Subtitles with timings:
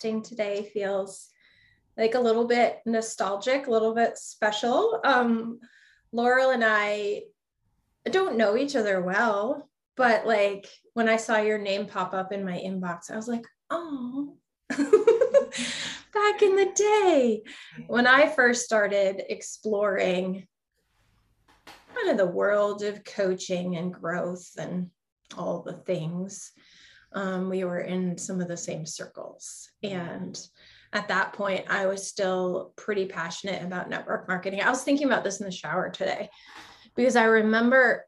[0.00, 1.28] Today feels
[1.96, 5.00] like a little bit nostalgic, a little bit special.
[5.04, 5.60] Um,
[6.12, 7.22] Laurel and I
[8.10, 12.44] don't know each other well, but like when I saw your name pop up in
[12.44, 14.36] my inbox, I was like, oh,
[14.68, 17.42] back in the day
[17.86, 20.46] when I first started exploring
[21.94, 24.90] kind of the world of coaching and growth and
[25.36, 26.52] all the things
[27.12, 29.70] um, we were in some of the same circles.
[29.82, 30.38] And
[30.92, 34.60] at that point, I was still pretty passionate about network marketing.
[34.62, 36.30] I was thinking about this in the shower today
[36.94, 38.06] because I remember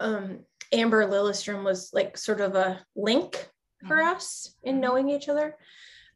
[0.00, 0.40] um,
[0.72, 3.48] Amber Lilyestrom was like sort of a link
[3.86, 4.16] for mm-hmm.
[4.16, 4.82] us in mm-hmm.
[4.82, 5.56] knowing each other.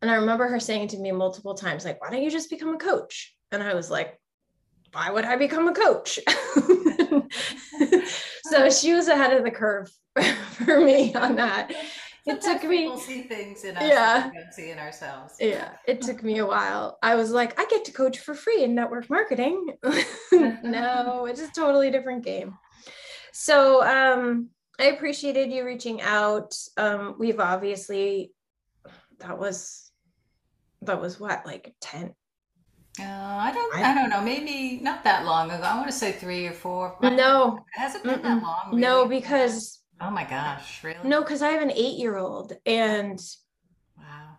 [0.00, 2.74] And I remember her saying to me multiple times, like, why don't you just become
[2.74, 3.36] a coach?
[3.52, 4.18] And I was like,
[4.92, 6.18] why would I become a coach?
[8.44, 9.90] so she was ahead of the curve
[10.50, 11.72] for me on that
[12.26, 15.72] it took me people see things in us yeah we don't see in ourselves yeah
[15.86, 18.74] it took me a while i was like i get to coach for free in
[18.74, 19.74] network marketing
[20.62, 22.56] no it's a totally different game
[23.32, 28.32] so um i appreciated you reaching out um we've obviously
[29.18, 29.90] that was
[30.82, 32.14] that was what like 10
[33.00, 33.74] uh, I don't.
[33.74, 34.20] I, I, don't know.
[34.20, 35.62] Maybe not that long ago.
[35.62, 36.94] I want to say three or four.
[37.00, 38.22] No, it has it been Mm-mm.
[38.22, 38.60] that long?
[38.68, 38.82] Really?
[38.82, 40.98] No, because Oh my gosh, really?
[41.04, 43.20] No, because I have an eight year old and
[43.96, 44.38] wow.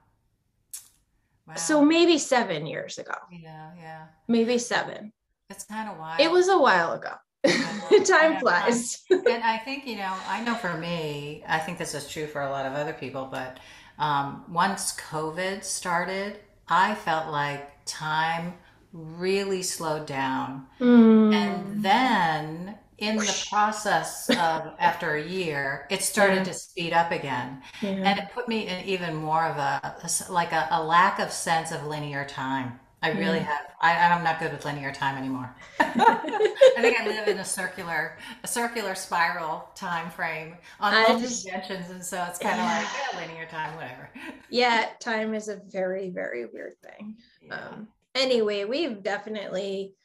[1.48, 1.56] Wow.
[1.56, 3.16] So maybe seven years ago.
[3.32, 4.06] Yeah, yeah.
[4.28, 5.14] Maybe seven.
[5.50, 6.20] It's kind of wild.
[6.20, 7.14] It was a while ago.
[8.06, 9.04] Time flies.
[9.10, 12.42] and I think, you know, I know for me, I think this is true for
[12.42, 13.60] a lot of other people, but
[14.00, 18.54] um, once COVID started, I felt like time
[18.94, 20.68] really slowed down.
[20.80, 21.34] Mm.
[21.34, 22.76] And then
[23.08, 26.44] in the process of after a year, it started yeah.
[26.44, 27.62] to speed up again.
[27.82, 27.90] Yeah.
[27.90, 29.96] And it put me in even more of a,
[30.30, 32.80] like a, a lack of sense of linear time.
[33.04, 33.60] I really have.
[33.82, 35.54] I, I'm not good with linear time anymore.
[35.80, 41.90] I think I live in a circular, a circular spiral time frame on all dimensions,
[41.90, 42.78] and so it's kind of yeah.
[42.78, 44.10] like yeah, linear time, whatever.
[44.50, 47.18] Yeah, time is a very, very weird thing.
[47.46, 47.56] Yeah.
[47.56, 49.96] Um, anyway, we've definitely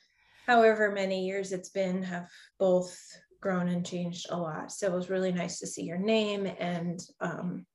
[0.49, 2.29] however many years it's been, have
[2.59, 2.99] both
[3.41, 4.73] grown and changed a lot.
[4.73, 7.67] So it was really nice to see your name and um,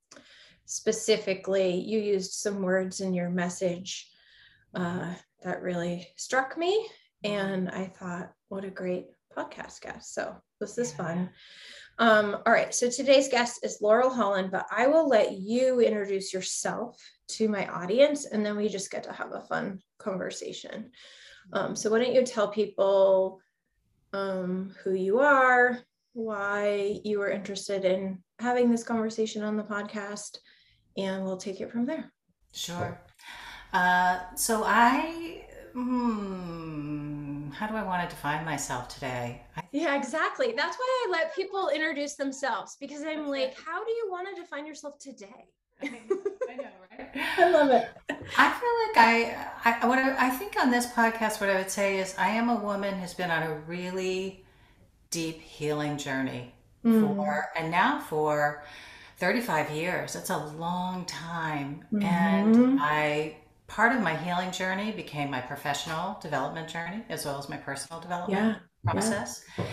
[0.65, 4.09] specifically, you used some words in your message
[4.73, 5.13] uh,
[5.43, 6.87] that really struck me.
[7.23, 9.07] And I thought, what a great
[9.37, 10.13] podcast guest.
[10.13, 11.29] So this is fun.
[11.99, 12.73] Um, all right.
[12.73, 16.97] So today's guest is Laurel Holland, but I will let you introduce yourself
[17.29, 20.91] to my audience and then we just get to have a fun conversation.
[21.51, 23.41] Um, so why don't you tell people
[24.13, 25.79] um, who you are,
[26.13, 30.37] why you were interested in having this conversation on the podcast,
[30.97, 32.11] and we'll take it from there.
[32.53, 33.01] Sure.
[33.73, 39.41] Uh, so I, hmm, how do I want to define myself today?
[39.57, 40.53] I, yeah, exactly.
[40.55, 44.39] That's why I let people introduce themselves because I'm like, how do you want to
[44.39, 45.47] define yourself today?
[46.99, 47.39] I know, right?
[47.39, 47.89] I love it.
[48.37, 51.71] I feel like I, I what I, I think on this podcast, what I would
[51.71, 54.43] say is, I am a woman who's been on a really
[55.09, 56.53] deep healing journey
[56.83, 57.15] mm.
[57.15, 58.63] for, and now for
[59.17, 60.13] 35 years.
[60.13, 62.03] That's a long time, mm-hmm.
[62.03, 63.37] and I
[63.67, 67.99] part of my healing journey became my professional development journey as well as my personal
[67.99, 68.91] development yeah.
[68.91, 69.43] process.
[69.57, 69.65] Yeah.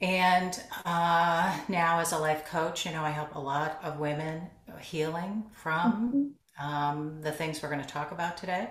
[0.00, 4.48] And uh, now, as a life coach, you know, I help a lot of women
[4.80, 6.22] healing from mm-hmm.
[6.58, 8.68] Um, the things we're going to talk about today.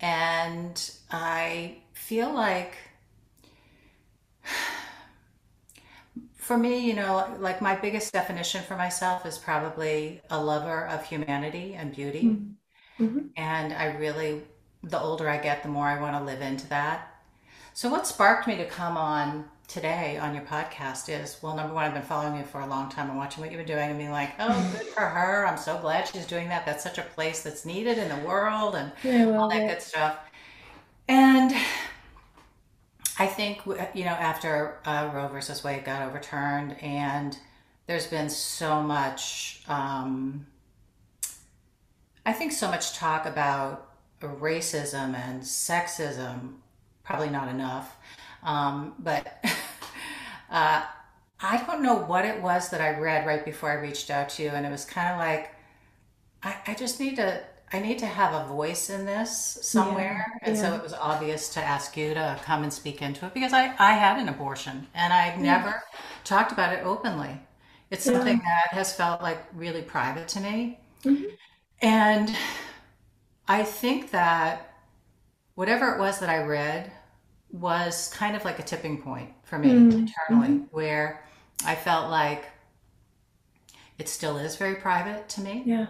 [0.00, 2.76] And I feel like,
[6.34, 11.04] for me, you know, like my biggest definition for myself is probably a lover of
[11.04, 12.24] humanity and beauty.
[12.24, 13.04] Mm-hmm.
[13.04, 13.26] mm-hmm.
[13.36, 14.42] And I really,
[14.82, 17.06] the older I get, the more I want to live into that.
[17.72, 21.84] So, what sparked me to come on today on your podcast is well number one
[21.84, 23.98] i've been following you for a long time and watching what you've been doing and
[23.98, 27.02] being like oh good for her i'm so glad she's doing that that's such a
[27.02, 28.90] place that's needed in the world and
[29.34, 29.68] all that it.
[29.68, 30.18] good stuff
[31.08, 31.54] and
[33.18, 33.64] i think
[33.94, 37.38] you know after uh, roe versus wade got overturned and
[37.90, 40.46] there's been so much, um,
[42.24, 43.88] I think, so much talk about
[44.22, 46.52] racism and sexism,
[47.02, 47.96] probably not enough.
[48.44, 49.42] Um, but
[50.50, 50.84] uh,
[51.40, 54.42] I don't know what it was that I read right before I reached out to
[54.42, 55.54] you, and it was kind of like,
[56.42, 57.42] I, I just need to
[57.72, 60.26] I need to have a voice in this somewhere.
[60.42, 63.34] Yeah, And so it was obvious to ask you to come and speak into it
[63.34, 65.82] because I, I had an abortion and I've never
[66.24, 67.40] talked about it openly.
[67.90, 68.12] It's Yeah.
[68.12, 70.80] something that has felt like really private to me.
[71.04, 71.36] Mhm.
[71.82, 72.34] And
[73.48, 74.72] I think that
[75.54, 76.92] whatever it was that I read
[77.52, 81.24] was kind of like a tipping point for me Mm, internally, where
[81.64, 82.44] I felt like
[83.98, 85.86] it still is very private to me Yeah.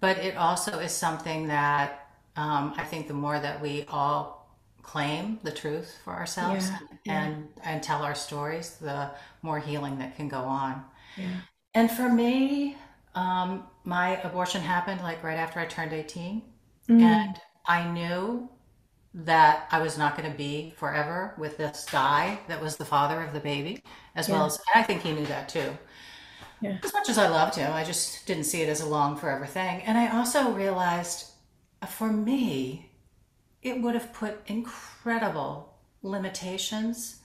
[0.00, 5.40] but it also is something that um, I think the more that we all claim
[5.44, 6.78] the truth for ourselves Yeah.
[6.80, 7.14] and, Yeah.
[7.24, 9.10] and and tell our stories, the
[9.42, 10.84] more healing that can go on.
[11.16, 11.40] Yeah.
[11.74, 12.76] And for me,
[13.14, 16.42] um, my abortion happened like right after I turned 18,
[16.88, 17.00] Mm.
[17.00, 18.48] and I knew
[19.14, 23.22] that I was not going to be forever with this guy that was the father
[23.22, 23.82] of the baby,
[24.16, 25.78] as well as I think he knew that too
[26.60, 26.78] Yeah.
[26.82, 29.46] as much as I loved him, I just didn't see it as a long forever
[29.46, 29.82] thing.
[29.82, 31.30] And I also realized
[31.82, 32.90] uh, for me,
[33.62, 37.20] it would have put incredible limitations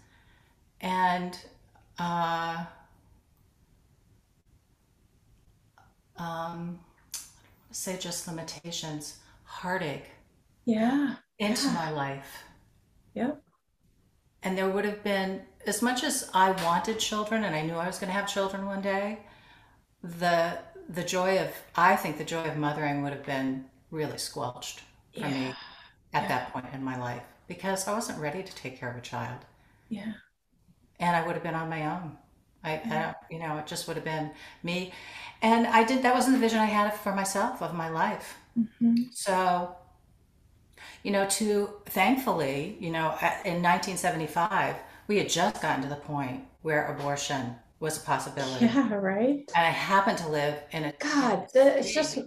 [0.82, 1.38] and
[2.00, 2.66] uh,
[6.18, 6.80] um,
[7.72, 10.10] say just limitations, heartache
[10.66, 11.18] Yeah.
[11.40, 11.72] Into Yeah.
[11.72, 12.44] my life.
[13.14, 13.44] Yep.
[14.44, 17.88] And there would have been, as much as I wanted children and I knew I
[17.88, 19.20] was going to have children one day,
[20.04, 20.60] the
[20.90, 24.84] the joy of I think the joy of mothering would have been really squelched
[25.14, 25.56] for me
[26.14, 26.30] at Yeah.
[26.30, 29.46] that point in my life because I wasn't ready to take care of a child
[29.90, 30.14] Yeah.
[31.00, 32.18] and I would have been on my own.
[32.64, 33.00] I, I Yeah.
[33.00, 34.32] don't, you know, it just would have been
[34.64, 34.94] me,
[35.42, 36.04] and I did.
[36.04, 38.38] That wasn't the vision I had for myself of my life.
[38.58, 39.10] Mhm.
[39.12, 39.76] So,
[41.04, 43.10] you know, to thankfully, you know,
[43.46, 44.76] in 1975,
[45.08, 48.66] we had just gotten to the point where abortion was a possibility.
[48.66, 48.94] Yeah.
[48.94, 49.50] Right.
[49.56, 52.20] And I happened to live in a God, the, it's just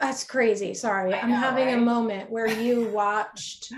[0.00, 0.74] that's crazy.
[0.74, 3.72] Sorry, I I'm know, having a moment where you watched,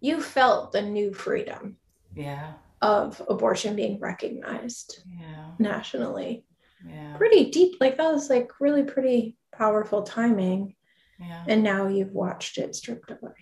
[0.00, 1.76] you felt the new freedom
[2.14, 6.44] yeah, of abortion being recognized yeah, nationally.
[6.88, 10.76] yeah, Pretty deep, like that was like really pretty powerful timing.
[11.20, 13.32] Yeah, And now you've watched it stripped away.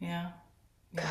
[0.00, 0.30] yeah.
[0.92, 1.02] yeah.
[1.02, 1.08] God.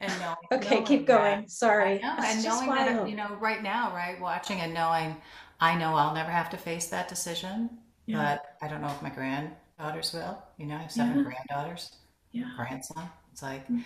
[0.00, 1.48] And knowing, Okay, keep that- going.
[1.48, 2.02] Sorry.
[2.02, 5.16] I know, and knowing that, you know, right now, right, watching and knowing,
[5.60, 7.68] I know I'll never have to face that decision,
[8.06, 8.16] Yeah.
[8.16, 10.42] but I don't know if my granddaughters will.
[10.56, 11.24] You know, I have seven Yeah.
[11.24, 11.96] granddaughters,
[12.32, 12.50] Yeah.
[12.56, 13.10] grandson.
[13.32, 13.84] It's like, Mhm.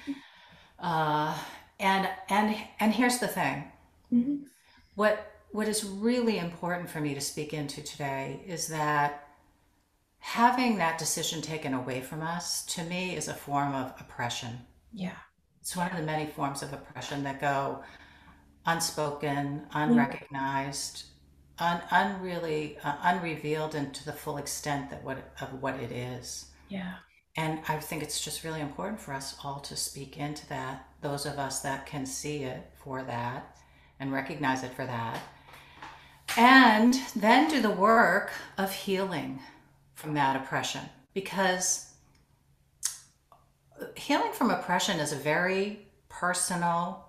[0.78, 1.36] uh,
[1.80, 3.72] and and and here's the thing.
[4.12, 4.44] Mhm.
[4.94, 9.23] What what is really important for me to speak into today is that
[10.24, 14.58] having that decision taken away from us to me is a form of oppression.
[14.90, 15.18] Yeah.
[15.60, 17.82] It's one of the many forms of oppression that go
[18.64, 21.04] unspoken, unrecognized,
[21.58, 26.46] un, unreally uh, unrevealed into the full extent that what of what it is.
[26.70, 26.94] Yeah.
[27.36, 30.88] And I think it's just really important for us all to speak into that.
[31.02, 33.58] Those of us that can see it for that
[34.00, 35.20] and recognize it for that.
[36.38, 39.40] And then do the work of healing
[39.94, 40.82] from that oppression.
[41.14, 41.92] Because
[43.96, 47.04] healing from oppression is a very personal,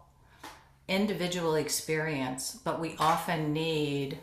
[0.87, 4.19] individual experience, but we often need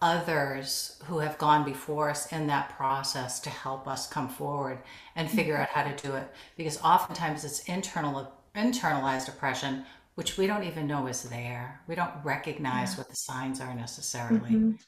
[0.00, 4.78] others who have gone before us in that process to help us come forward
[5.14, 9.84] and figure out how to do it because oftentimes it's internal internalized oppression
[10.16, 14.50] which we don't even know is there we don't recognize what the signs are necessarily
[14.50, 14.78] Mhm.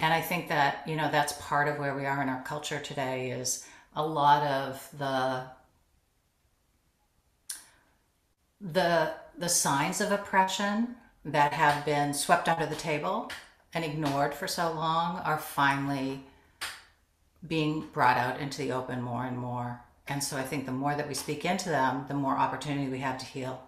[0.00, 2.80] And i think that you know that's part of where we are in our culture
[2.80, 3.66] today is
[3.96, 5.44] a lot of the
[8.60, 13.30] the the signs of oppression that have been swept under the table
[13.74, 16.24] and ignored for so long are finally
[17.46, 19.80] being brought out into the open more and more.
[20.08, 22.98] And so I think the more that we speak into them, the more opportunity we
[22.98, 23.62] have to heal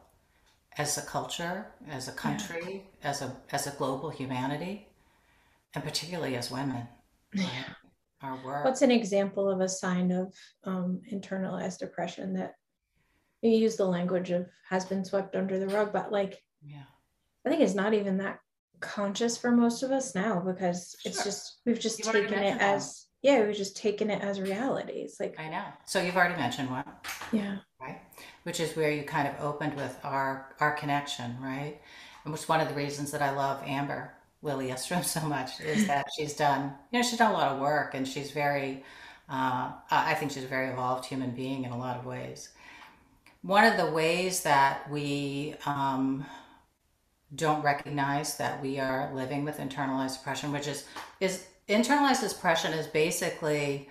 [0.77, 4.89] as a culture, as a country, as a as a global humanity,
[5.75, 6.87] and particularly as women.
[7.37, 7.49] right?
[8.23, 8.65] Our work.
[8.65, 10.33] What's an example of a sign of
[10.65, 12.55] um, internalized oppression that
[13.43, 16.85] you use the language of has been swept under the rug, but like yeah.
[17.45, 18.39] I think it's not even that
[18.79, 23.07] conscious for most of us now because it's just we've just You've taken it as
[23.23, 25.01] yeah we've just taken it as reality.
[25.01, 25.65] It's like I know.
[25.85, 26.85] So you've already mentioned one.
[27.33, 28.01] yeah right?
[28.45, 31.81] Which is where you kind of opened with our our connection, right?
[32.25, 34.13] And which is one of the reasons that I love Amber
[34.43, 37.95] Lilyestrom so much is that she's done, you know, she's done a lot of work
[37.95, 38.85] and she's very,
[39.29, 42.51] uh, I think she's a very evolved human being in a lot of ways.
[43.43, 46.25] One of the ways that we um,
[47.35, 50.87] don't recognize that we are living with internalized oppression, which is
[51.21, 53.89] is internalized oppression is basically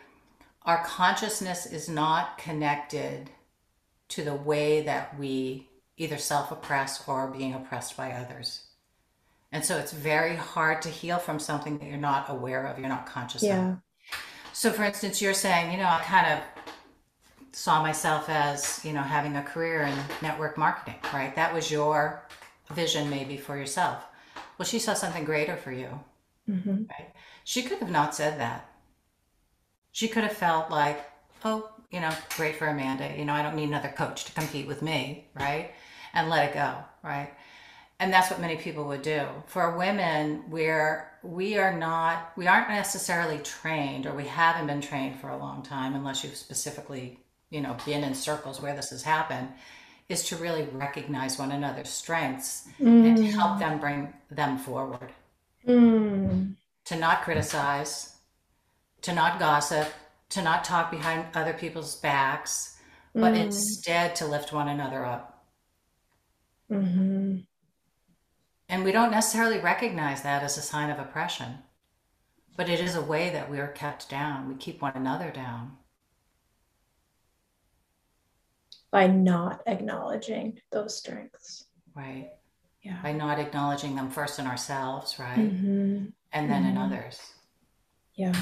[0.63, 3.29] our consciousness is not connected
[4.09, 5.67] to the way that we
[5.97, 8.70] either self-oppress or being oppressed by others.
[9.51, 12.87] And so it's very hard to heal from something that you're not aware of, you're
[12.87, 13.71] not conscious yeah.
[13.71, 13.77] of.
[14.53, 16.39] So for instance, you're saying, you know, I kind of
[17.51, 21.35] saw myself as, you know, having a career in network marketing, right?
[21.35, 22.25] That was your
[22.71, 24.03] vision maybe for yourself.
[24.57, 25.99] Well, she saw something greater for you.
[26.49, 26.83] Mm-hmm.
[26.89, 27.13] Right?
[27.43, 28.69] She could have not said that.
[29.91, 31.03] She could have felt like,
[31.43, 33.13] oh, you know, great for Amanda.
[33.17, 35.71] You know, I don't need another coach to compete with me, right?
[36.13, 37.31] And let it go, right?
[38.01, 39.27] And that's what many people would do.
[39.45, 45.19] For women, where we are not, we aren't necessarily trained, or we haven't been trained
[45.19, 47.19] for a long time, unless you've specifically,
[47.51, 49.49] you know, been in circles where this has happened
[50.09, 53.07] is to really recognize one another's strengths mm.
[53.07, 55.11] and to help them bring them forward.
[55.67, 56.55] Mm.
[56.85, 58.15] To not criticize,
[59.03, 59.87] to not gossip,
[60.29, 62.79] to not talk behind other people's backs,
[63.13, 63.45] but mm.
[63.45, 65.45] instead to lift one another up.
[66.71, 67.41] Mm-hmm.
[68.71, 71.59] And we don't necessarily recognize that as a sign of oppression,
[72.55, 74.47] but it is a way that we are kept down.
[74.47, 75.73] We keep one another down
[78.89, 81.65] by not acknowledging those strengths.
[81.93, 82.29] Right.
[82.81, 83.01] Yeah.
[83.03, 85.37] By not acknowledging them first in ourselves, right?
[85.37, 86.05] Mm-hmm.
[86.31, 86.71] And then mm-hmm.
[86.71, 87.19] in others.
[88.15, 88.35] Yeah.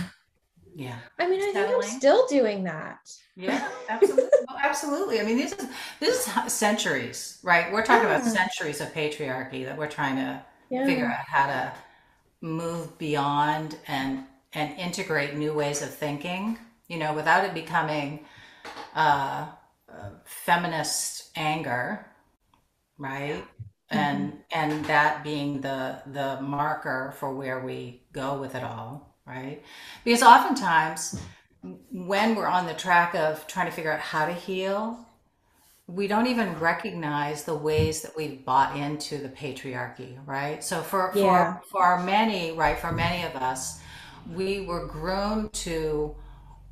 [0.80, 0.96] Yeah.
[1.20, 3.12] I mean, I think I'm still doing that.
[3.36, 4.30] Yeah, absolutely.
[4.48, 5.20] well, absolutely.
[5.20, 5.68] I mean, this is
[6.00, 7.70] this is centuries, right?
[7.70, 8.16] We're talking yeah.
[8.16, 10.86] about centuries of patriarchy that we're trying to yeah.
[10.86, 11.74] figure out how to
[12.40, 16.58] move beyond and and integrate new ways of thinking,
[16.88, 18.26] you know, without it becoming
[18.96, 19.48] uh
[20.24, 22.06] feminist anger,
[22.98, 23.44] right?
[23.92, 23.98] Mm-hmm.
[23.98, 29.64] And and that being the the marker for where we go with it all, right?
[30.04, 31.20] Because oftentimes
[31.92, 35.00] when we're on the track of trying to figure out how to heal,
[35.88, 40.64] we don't even recognize the ways that we've bought into the patriarchy, right?
[40.64, 41.58] So for yeah.
[41.72, 43.80] for for many, right, for many of us,
[44.34, 46.16] we were groomed to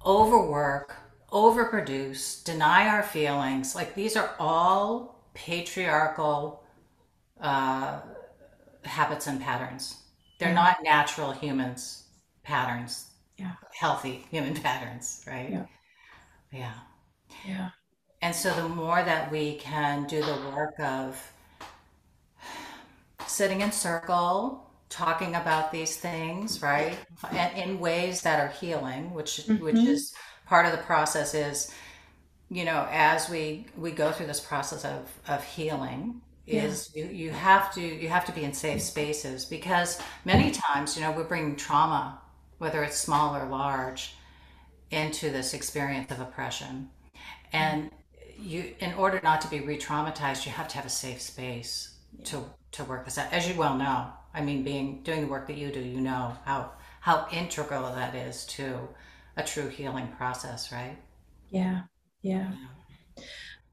[0.05, 0.95] overwork
[1.31, 3.75] overproduce, deny our feelings.
[3.75, 6.63] Like these are all patriarchal
[7.41, 7.99] uh,
[8.83, 9.97] habits and patterns.
[10.39, 10.55] They're yeah.
[10.55, 12.06] not natural humans
[12.47, 13.11] patterns.
[13.37, 13.51] Yeah.
[13.77, 15.51] Healthy human patterns, right?
[15.51, 15.65] Yeah.
[16.51, 16.73] Yeah.
[17.45, 17.69] Yeah.
[18.21, 21.21] And so the more that we can do the work of
[23.27, 26.97] sitting in circle, talking about these things, right?
[27.31, 29.63] And in ways that are healing, which mm-hmm.
[29.63, 30.15] which is
[30.47, 31.71] part of the process is
[32.49, 37.03] you know as we we go through this process of of healing is yeah.
[37.03, 41.03] you, you have to you have to be in safe spaces because many times you
[41.03, 42.21] know we're bringing trauma
[42.57, 44.15] whether it's small or large
[44.91, 46.89] into this experience of oppression
[47.51, 47.91] and
[48.39, 52.23] you in order not to be re-traumatized you have to have a safe space yeah.
[52.23, 55.47] to to work this out as you well know i mean being doing the work
[55.47, 56.71] that you do you know how
[57.07, 58.77] how integral that is to
[59.37, 60.97] a true healing process, right?
[61.49, 61.83] Yeah,
[62.21, 62.51] yeah.
[63.15, 63.23] yeah.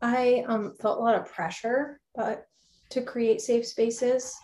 [0.00, 2.46] I um, felt a lot of pressure, but
[2.90, 4.36] to create safe spaces,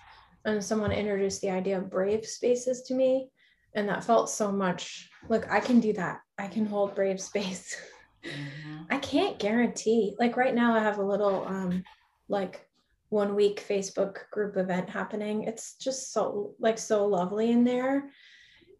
[0.44, 3.28] and someone introduced the idea of brave spaces to me,
[3.74, 5.10] and that felt so much.
[5.28, 6.20] Look, I can do that.
[6.38, 7.76] I can hold brave space.
[8.24, 8.82] Mm-hmm.
[8.90, 10.14] I can't guarantee.
[10.18, 11.82] Like right now, I have a little um,
[12.28, 12.66] like
[13.08, 15.44] one week Facebook group event happening.
[15.44, 18.10] It's just so like so lovely in there.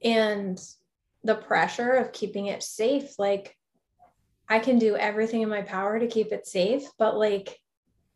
[0.03, 0.61] And
[1.25, 3.57] the pressure of keeping it safe like
[4.49, 7.59] i can do everything in my power to keep it safe but like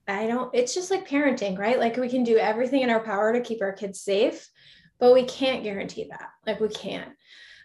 [0.09, 3.33] i don't it's just like parenting right like we can do everything in our power
[3.33, 4.49] to keep our kids safe
[4.99, 7.13] but we can't guarantee that like we can't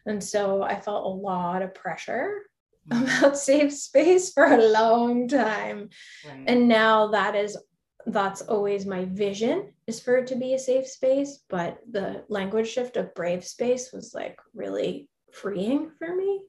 [0.05, 2.41] and so i felt a lot of pressure
[2.89, 3.03] mm-hmm.
[3.03, 5.89] about safe space for a long time
[6.27, 6.43] right.
[6.47, 7.57] and now that is
[8.05, 12.67] that's always my vision is for it to be a safe space but the language
[12.67, 16.41] shift of brave space was like really freeing for me.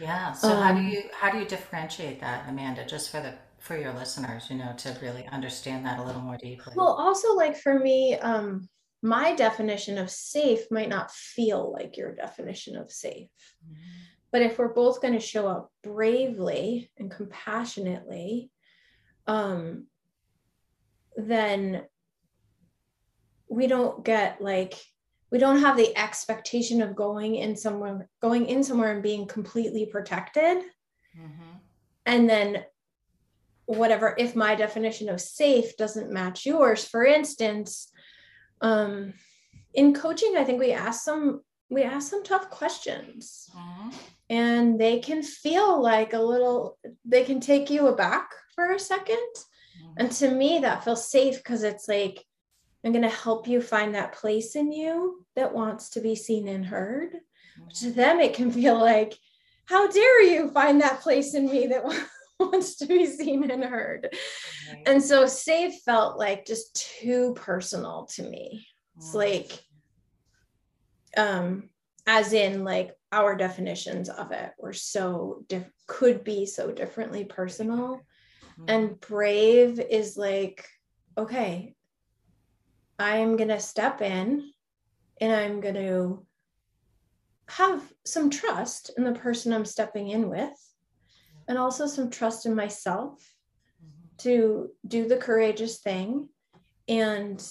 [0.00, 0.32] Yeah.
[0.32, 3.34] So um, how do um, you how do you differentiate that, Amanda, just for the
[3.58, 6.74] for your listeners, you know, to really understand that a little more deeply?
[6.76, 8.68] Well, also like for me, um,
[9.02, 13.28] my definition of safe might not feel like your definition of safe.
[13.64, 13.82] Mm-hmm.
[14.32, 18.50] But if we're both going to show up bravely and compassionately,
[19.26, 19.86] um,
[21.16, 21.84] then
[23.48, 24.74] we don't get like
[25.30, 29.86] we don't have the expectation of going in somewhere going in somewhere and being completely
[29.86, 31.56] protected mm-hmm.
[32.04, 32.64] and then
[33.66, 37.90] whatever if my definition of safe doesn't match yours for instance
[38.60, 39.12] um
[39.74, 43.90] in coaching i think we ask some we ask some tough questions mm-hmm.
[44.30, 48.98] and they can feel like a little they can take you aback for a 2nd
[49.06, 49.92] mm-hmm.
[49.98, 52.24] and to me that feels safe because it's like
[52.86, 56.46] I'm going to help you find that place in you that wants to be seen
[56.46, 57.14] and heard.
[57.14, 57.68] Mm-hmm.
[57.80, 59.18] To them, it can feel like,
[59.64, 62.08] how dare you find that place in me that wants
[62.76, 64.08] to be seen and heard.
[64.70, 64.82] Right.
[64.86, 68.66] And so safe felt like just too personal to me.
[68.96, 69.18] It's mm-hmm.
[69.18, 69.64] like,
[71.16, 71.70] um,
[72.06, 78.00] as in like our definitions of it were so diff- could be so differently personal.
[78.58, 78.64] Mm-hmm.
[78.68, 80.68] And brave is like,
[81.18, 81.74] okay,
[82.98, 84.50] I'm going to step in
[85.20, 86.26] and I'm going to
[87.48, 90.52] have some trust in the person I'm stepping in with,
[91.48, 93.20] and also some trust in myself
[93.82, 94.16] mm-hmm.
[94.18, 96.28] to do the courageous thing
[96.88, 97.44] and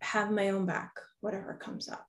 [0.00, 2.06] have my own back, whatever comes up,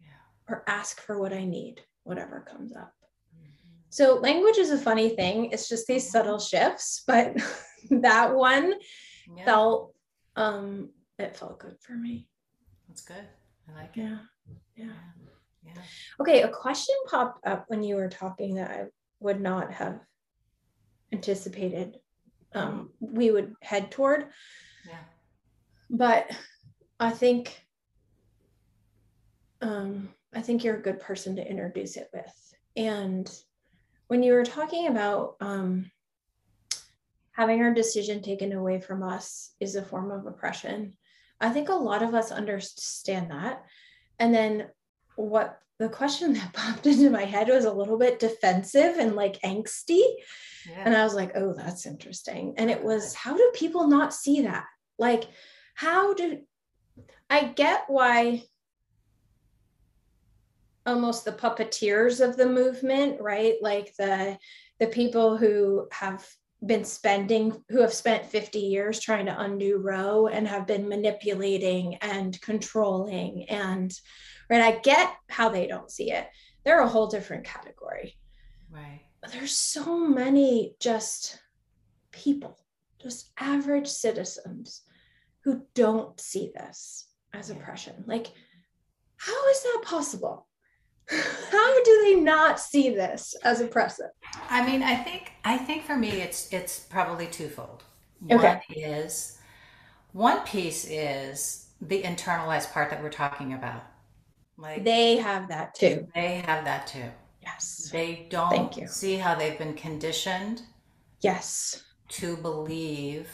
[0.00, 0.08] yeah.
[0.48, 2.92] or ask for what I need, whatever comes up.
[3.34, 3.70] Mm-hmm.
[3.90, 5.50] So, language is a funny thing.
[5.52, 6.12] It's just these mm-hmm.
[6.12, 7.36] subtle shifts, but
[7.90, 8.74] that one
[9.36, 9.44] yeah.
[9.44, 9.94] felt
[10.36, 12.28] um, it felt good for me.
[12.86, 13.24] That's good.
[13.68, 14.02] I like it.
[14.02, 14.18] Yeah.
[14.76, 14.92] Yeah.
[15.64, 15.82] Yeah.
[16.20, 16.42] Okay.
[16.42, 18.84] A question popped up when you were talking that I
[19.20, 20.00] would not have
[21.12, 21.98] anticipated
[22.54, 24.26] um, we would head toward.
[24.86, 24.98] Yeah.
[25.90, 26.30] But
[27.00, 27.64] I think
[29.60, 32.54] um, I think you're a good person to introduce it with.
[32.76, 33.30] And
[34.08, 35.90] when you were talking about um,
[37.32, 40.96] having our decision taken away from us is a form of oppression,
[41.40, 43.64] I think a lot of us understand that.
[44.18, 44.68] And then
[45.16, 49.40] what the question that popped into my head was a little bit defensive and like
[49.42, 50.02] angsty.
[50.68, 50.82] Yeah.
[50.84, 52.54] And I was like, oh, that's interesting.
[52.58, 54.64] And it was, how do people not see that?
[54.98, 55.24] Like,
[55.74, 56.40] how do
[57.30, 58.42] I get why
[60.86, 63.54] almost the puppeteers of the movement, right?
[63.60, 64.38] Like the
[64.80, 66.26] the people who have
[66.64, 71.96] been spending who have spent 50 years trying to undo roe and have been manipulating
[71.96, 73.92] and controlling and
[74.50, 74.60] right?
[74.60, 76.28] I get how they don't see it.
[76.64, 78.16] They're a whole different category.
[78.70, 79.00] Right.
[79.20, 81.38] But there's so many just
[82.12, 82.58] people
[83.02, 84.82] just average citizens
[85.44, 88.04] who don't see this as oppression.
[88.06, 88.28] Like
[89.16, 90.46] how is that possible?
[91.50, 94.10] How do they not see this as oppressive?
[94.50, 97.82] I mean i think i think for me it's it's probably twofold.
[98.20, 98.60] One okay.
[98.76, 99.38] is
[100.12, 103.84] one piece is the internalized part that we're talking about
[104.58, 107.04] like they have that too they have that too
[107.42, 108.86] yes they don't Thank you.
[108.88, 110.62] see how they've been conditioned
[111.20, 113.28] yes to believe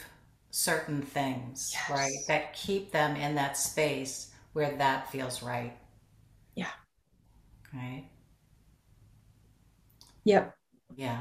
[0.51, 1.91] certain things yes.
[1.91, 5.77] right that keep them in that space where that feels right
[6.55, 6.71] Yeah.
[7.73, 8.05] right?
[10.25, 10.57] Yep.
[10.97, 11.21] Yeah.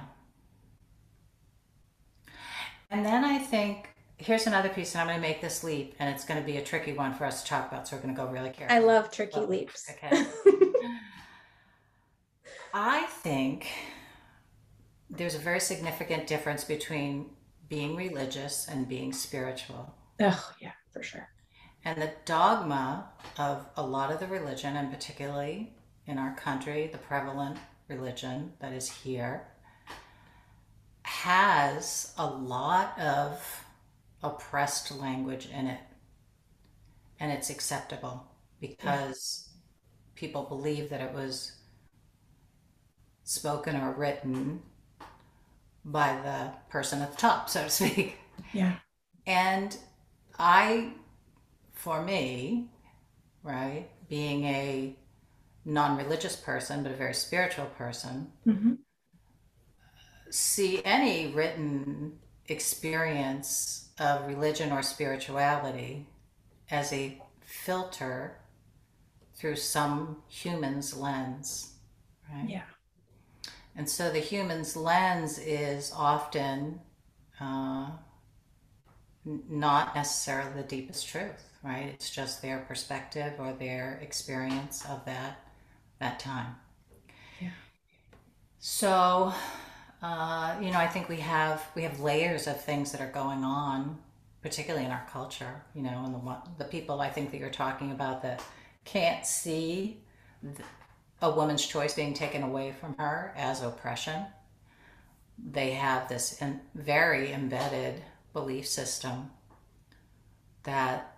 [2.91, 6.13] And then I think here's another piece, and I'm going to make this leap, and
[6.13, 7.87] it's going to be a tricky one for us to talk about.
[7.87, 8.79] So we're going to go really carefully.
[8.79, 9.91] I love tricky leaps.
[9.91, 10.25] Okay.
[12.73, 13.67] I think
[15.09, 17.27] there's a very significant difference between
[17.69, 19.93] being religious and being spiritual.
[20.19, 21.29] Oh, yeah, for sure.
[21.85, 25.73] And the dogma of a lot of the religion, and particularly
[26.07, 29.47] in our country, the prevalent religion that is here,
[31.03, 33.63] has a lot of
[34.23, 35.79] oppressed language in it.
[37.19, 38.25] And it's acceptable
[38.59, 39.59] because yeah.
[40.15, 41.53] people believe that it was
[43.23, 44.61] spoken or written
[45.85, 48.17] by the person at the top, so to speak.
[48.51, 48.75] Yeah.
[49.25, 49.77] And
[50.37, 50.93] I,
[51.73, 52.69] for me,
[53.43, 54.95] right, being a
[55.65, 58.73] non-religious person but a very spiritual person mm-hmm.
[60.29, 62.11] see any written
[62.47, 66.07] experience of religion or spirituality
[66.71, 68.39] as a filter
[69.35, 71.73] through some human's lens
[72.31, 72.63] right yeah
[73.75, 76.79] and so the human's lens is often
[77.39, 77.89] uh,
[79.25, 85.43] not necessarily the deepest truth right it's just their perspective or their experience of that
[86.03, 86.55] that time.
[87.39, 87.49] Yeah.
[88.59, 89.33] So,
[90.03, 93.45] uh, you know, I think we have we have layers of things that are going
[93.45, 93.97] on,
[94.41, 95.63] particularly in our culture.
[95.73, 98.43] You know, and the the people I think that you're talking about that
[98.83, 100.01] can't see
[101.21, 104.25] a woman's choice being taken away from her as oppression.
[105.51, 109.31] They have this in, very embedded belief system
[110.63, 111.15] that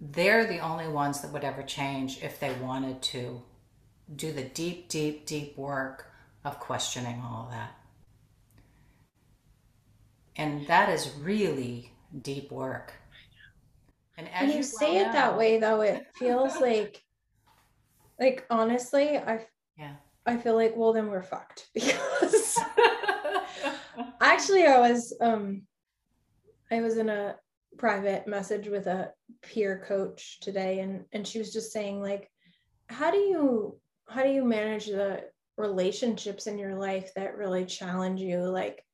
[0.00, 3.42] they're the only ones that would ever change if they wanted to
[4.14, 6.06] do the deep, deep, deep work
[6.44, 7.79] of questioning all of that.
[10.36, 12.92] And that is really deep work.
[14.16, 17.02] And as when you, you say it that way, though, it feels like,
[18.18, 19.46] like honestly, I
[19.78, 19.94] yeah,
[20.26, 22.58] I feel like well, then we're fucked because
[24.20, 25.62] actually, I was um,
[26.70, 27.36] I was in a
[27.78, 29.10] private message with a
[29.42, 32.30] peer coach today, and and she was just saying like,
[32.88, 35.24] how do you how do you manage the
[35.56, 38.84] relationships in your life that really challenge you like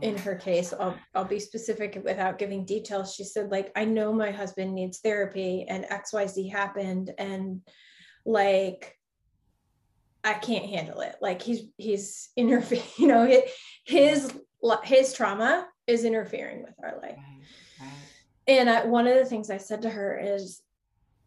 [0.00, 3.14] in her case I'll, I'll be specific without giving details.
[3.14, 7.62] She said like i know my husband needs therapy and xyz happened and
[8.24, 8.96] like
[10.24, 11.16] i can't handle it.
[11.20, 13.42] Like he's he's interfering you know
[13.84, 14.32] his
[14.84, 17.16] his trauma is interfering with our life.
[17.16, 17.40] Right,
[17.80, 17.90] right.
[18.46, 20.62] and I, one of the things i said to her is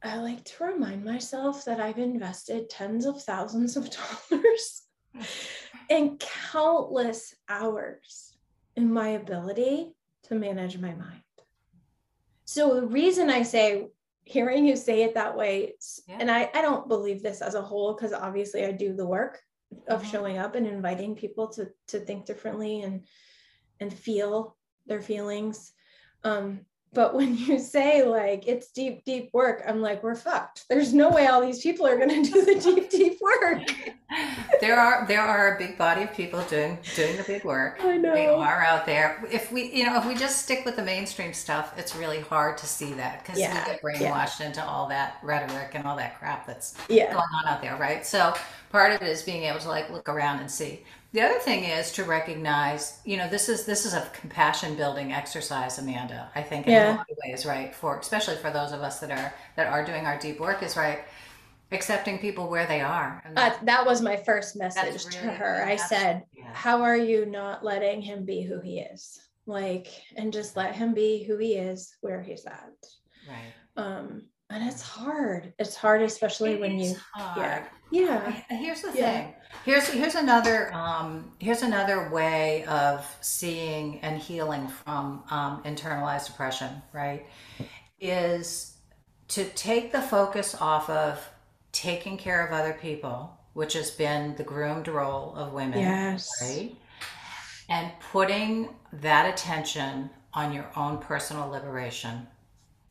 [0.02, 3.90] i like to remind myself that i've invested tens of thousands of
[4.32, 4.84] dollars
[5.90, 8.35] and countless hours
[8.76, 11.22] in my ability to manage my mind.
[12.46, 13.88] So the reason I say
[14.24, 15.74] hearing you say it that way,
[16.08, 16.18] yeah.
[16.20, 19.40] and I, I don't believe this as a whole, because obviously I do the work
[19.88, 20.12] of mm-hmm.
[20.12, 23.06] showing up and inviting people to to think differently and
[23.80, 25.74] and feel their feelings.
[26.24, 26.62] Um,
[26.96, 31.10] but when you say like it's deep deep work i'm like we're fucked there's no
[31.10, 33.62] way all these people are going to do the deep deep work
[34.62, 37.98] there are there are a big body of people doing doing the big work i
[37.98, 40.84] know they are out there if we you know if we just stick with the
[40.84, 43.66] mainstream stuff it's really hard to see that because yeah.
[43.66, 44.48] we get brainwashed yeah.
[44.48, 47.12] into all that rhetoric and all that crap that's yeah.
[47.12, 48.34] going on out there right so
[48.72, 50.82] part of it is being able to like look around and see
[51.16, 55.14] the other thing is to recognize, you know, this is this is a compassion building
[55.14, 56.30] exercise, Amanda.
[56.36, 56.96] I think in yeah.
[56.96, 57.74] a lot of ways, right?
[57.74, 60.76] For especially for those of us that are that are doing our deep work, is
[60.76, 61.00] right
[61.72, 63.24] accepting people where they are.
[63.38, 65.66] Uh, that was my first message really, to her.
[65.66, 66.54] I said, yeah.
[66.54, 69.22] "How are you not letting him be who he is?
[69.46, 72.76] Like, and just let him be who he is, where he's at."
[73.26, 73.54] Right.
[73.78, 75.54] Um, and it's hard.
[75.60, 77.38] It's hard especially it when you hard.
[77.38, 77.66] yeah.
[77.92, 78.32] Yeah.
[78.50, 79.12] Here's the yeah.
[79.12, 79.34] thing.
[79.64, 86.82] Here's here's another um, here's another way of seeing and healing from um, internalized oppression
[86.94, 87.26] right?
[88.00, 88.78] Is
[89.30, 91.28] to take the focus off of
[91.72, 96.30] taking care of other people which has been the groomed role of women yes.
[96.42, 96.76] right?
[97.70, 102.28] And putting that attention on your own personal liberation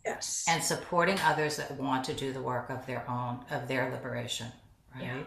[0.05, 0.45] Yes.
[0.49, 4.49] And supporting others that want to do the work of their own of their liberation,
[4.95, 5.27] right?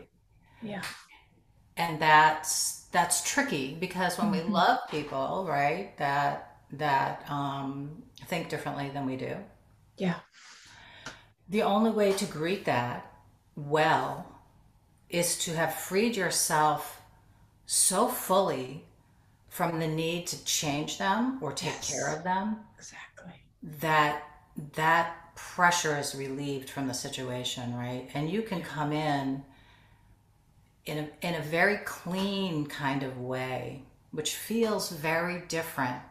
[0.61, 0.75] Yeah.
[0.75, 0.81] yeah.
[1.77, 4.47] And that's that's tricky because when mm-hmm.
[4.47, 9.35] we love people, right, that that um, think differently than we do.
[9.97, 10.15] Yeah.
[11.49, 13.11] The only way to greet that
[13.55, 14.41] well
[15.09, 17.01] is to have freed yourself
[17.65, 18.85] so fully
[19.49, 21.91] from the need to change them or take yes.
[21.91, 22.57] care of them.
[22.77, 23.33] Exactly.
[23.79, 24.23] That
[24.73, 28.09] that pressure is relieved from the situation, right?
[28.13, 29.43] And you can come in
[30.85, 36.01] in a, in a very clean kind of way, which feels very different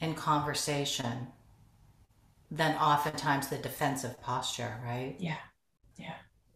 [0.00, 1.28] in conversation
[2.50, 5.16] than oftentimes the defensive posture, right?
[5.18, 5.36] Yeah.
[5.98, 6.14] Yeah.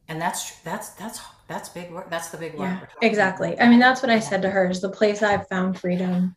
[0.08, 2.10] And that's that's that's that's big work.
[2.10, 2.68] That's the big work.
[3.00, 3.54] Yeah, exactly.
[3.54, 3.66] About.
[3.66, 6.34] I mean, that's what I said to her is the place I've found freedom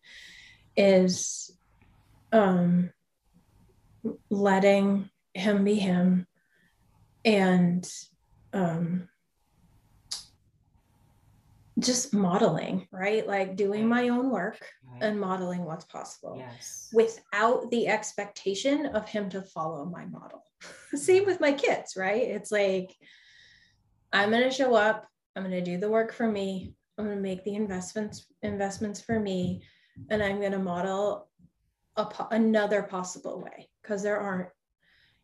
[0.75, 1.51] is
[2.31, 2.91] um
[4.29, 6.27] letting him be him
[7.25, 7.89] and
[8.53, 9.07] um,
[11.79, 13.27] just modeling, right?
[13.27, 14.59] Like doing my own work
[14.91, 15.03] right.
[15.03, 16.89] and modeling what's possible yes.
[16.93, 20.43] without the expectation of him to follow my model.
[20.93, 22.21] Same with my kids, right?
[22.21, 22.95] It's like,
[24.11, 27.17] I'm going to show up, I'm going to do the work for me, I'm going
[27.17, 29.63] to make the investments investments for me,
[30.09, 31.27] and I'm going to model
[31.95, 34.49] a, another possible way because there aren't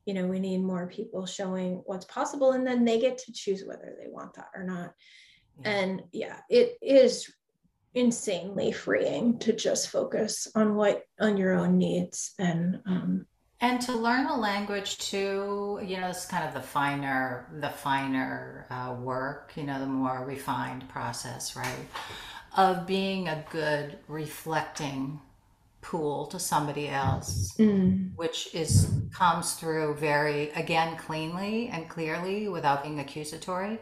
[0.05, 3.63] you know we need more people showing what's possible and then they get to choose
[3.65, 4.93] whether they want that or not
[5.61, 5.69] yeah.
[5.69, 7.31] and yeah it is
[7.95, 13.25] insanely freeing to just focus on what on your own needs and um
[13.61, 18.67] and to learn a language too you know it's kind of the finer the finer
[18.69, 21.87] uh, work you know the more refined process right
[22.57, 25.19] of being a good reflecting
[25.81, 32.83] pool to somebody else Mm, which is comes through very again cleanly and clearly without
[32.83, 33.79] being accusatory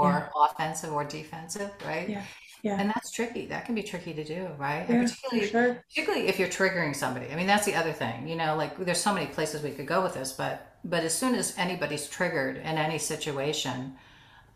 [0.00, 2.08] yeah, or offensive or defensive right?
[2.08, 2.24] Yeah,
[2.62, 3.46] yeah, and that's tricky.
[3.46, 4.86] That can be tricky to do right?
[4.88, 5.84] Yeah, particularly sure.
[5.88, 7.28] particularly if you're triggering somebody.
[7.30, 9.86] I mean that's the other thing you know like there's so many places we could
[9.86, 13.96] go with this but but as soon as anybody's triggered in any situation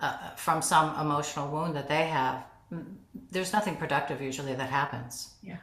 [0.01, 2.85] uh, from some emotional wound that they have mm,
[3.31, 5.35] there's nothing productive usually that happens.
[5.42, 5.59] Yeah,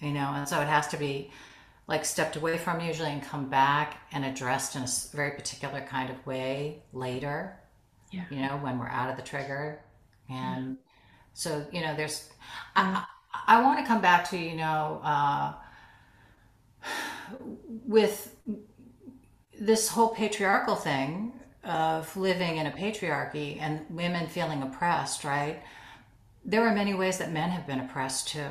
[0.00, 1.30] you know and so it has to be
[1.86, 6.10] like stepped away from usually and come back and addressed in a very particular kind
[6.10, 7.58] of way later
[8.10, 9.80] yeah, you know when we're out of the trigger.
[10.30, 10.78] And
[11.34, 12.30] so you know there's
[12.74, 15.54] i i, I want to come back to you know uh,
[17.86, 18.34] with
[19.60, 21.32] this whole patriarchal thing
[21.64, 25.62] of living in a patriarchy and women feeling oppressed right
[26.48, 28.50] there are many ways that men have been oppressed too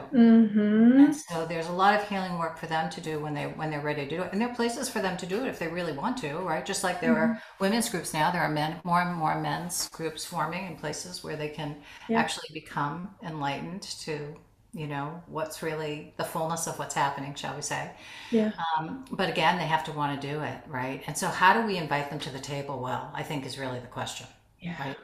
[0.97, 3.45] and mm-hmm, so there's a lot of healing work for them to do when they
[3.45, 4.29] when they're ready to do it.
[4.31, 6.65] And there are places for them to do it if they really want to, right?
[6.65, 9.89] Just like there mm-hmm, are women's groups now, there are men more and more men's
[9.89, 14.35] groups forming in places where they can yeah, actually become enlightened to,
[14.73, 17.91] you know, what's really the fullness of what's happening, shall we say.
[18.29, 21.03] yeah, Um, but again, they have to want to do it, right?
[21.07, 23.79] And so how do we invite them to the table well, I think is really
[23.79, 24.27] the question,
[24.59, 24.97] yeah, right?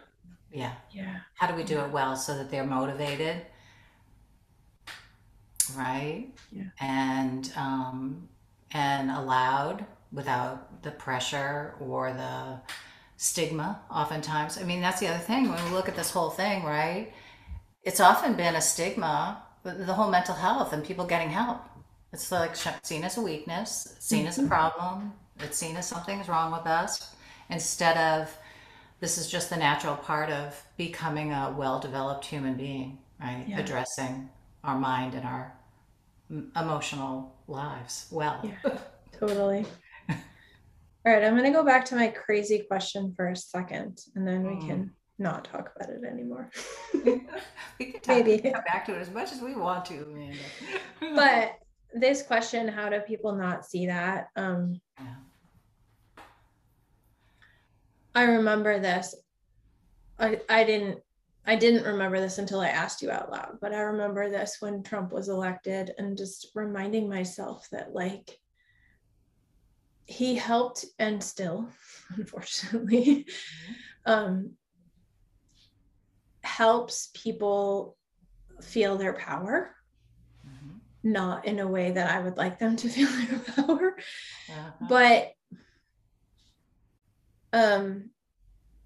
[0.54, 0.74] Yeah.
[0.92, 3.46] yeah, How do we do it well so that they're motivated
[5.76, 6.28] right?
[6.52, 8.30] yeah, And um,
[8.72, 12.60] and allowed without the pressure or the
[13.18, 13.82] stigma.
[13.92, 17.14] Oftentimes, I mean, that's the other thing when we look at this whole thing, right?
[17.84, 21.62] It's often been a stigma, the whole mental health and people getting help.
[22.14, 25.14] It's like seen as a weakness, seen as a mm-hmm, problem.
[25.40, 27.16] It's seen as something's wrong with us,
[27.50, 28.38] instead of
[29.04, 33.44] this is just the natural part of becoming a well-developed human being, right?
[33.50, 34.30] yeah, Addressing
[34.64, 35.54] our mind and our
[36.56, 38.40] emotional lives well.
[38.46, 38.78] yeah,
[39.20, 39.66] totally.
[40.10, 44.44] All right, I'm gonna go back to my crazy question for a second, and then
[44.48, 44.68] we Mm.
[44.68, 46.50] can not talk about it anymore.
[46.94, 47.02] we
[47.80, 48.40] can talk, Maybe.
[48.40, 50.40] come back to it as much as we want to, Amanda.
[51.14, 51.56] But
[51.94, 54.30] this question, how do people not see that?
[54.38, 55.16] Um, yeah.
[58.16, 59.16] I remember this.
[60.20, 61.00] I, I didn't
[61.46, 64.82] I didn't remember this until I asked you out loud, but I remember this when
[64.82, 68.40] Trump was elected and just reminding myself that like
[70.06, 71.68] he helped and still
[72.16, 73.26] unfortunately
[74.06, 74.52] um
[76.44, 77.98] helps people
[78.62, 79.76] feel their power
[80.46, 80.82] Mhm.
[81.04, 83.96] not in a way that I would like them to feel their power
[84.50, 84.86] Uh-huh.
[84.90, 85.32] but
[87.54, 88.10] um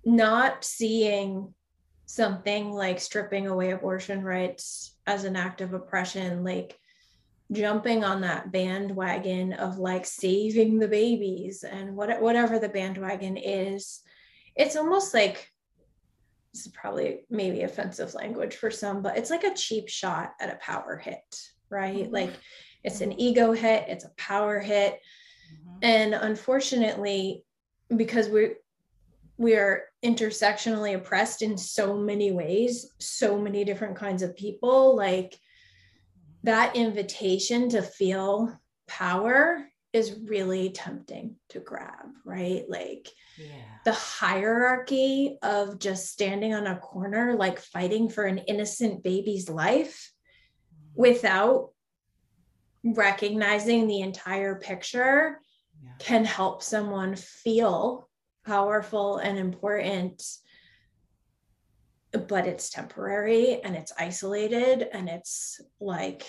[0.05, 1.53] not seeing
[2.05, 6.77] something like stripping away abortion rights as an act of oppression like
[7.51, 14.01] jumping on that bandwagon of like saving the babies and what, whatever the bandwagon is
[14.55, 15.49] it's almost like
[16.53, 20.51] this is probably maybe offensive language for some but it's like a cheap shot at
[20.53, 22.11] a power hit right Mhm.
[22.13, 22.33] like
[22.83, 24.99] it's an ego hit it's a power hit
[25.53, 25.79] Mhm.
[25.83, 27.43] and unfortunately
[27.95, 28.55] because we're
[29.39, 35.37] we are intersectionally oppressed in so many ways so many different kinds of people like
[36.43, 43.63] that invitation to feel power is really tempting to grab right like Yeah.
[43.85, 50.11] the hierarchy of just standing on a corner like fighting for an innocent baby's life
[50.73, 50.95] Mhm.
[50.95, 51.69] without
[52.83, 55.39] recognizing the entire picture
[55.83, 55.91] Yeah.
[55.99, 58.09] can help someone feel
[58.45, 60.23] powerful and important
[62.27, 66.23] but it's temporary and it's isolated and it's like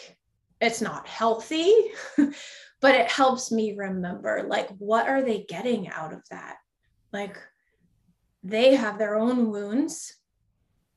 [0.60, 1.72] it's not healthy
[2.80, 6.56] but it helps me remember like what are they getting out of that
[7.12, 7.36] like
[8.42, 10.14] they have their own wounds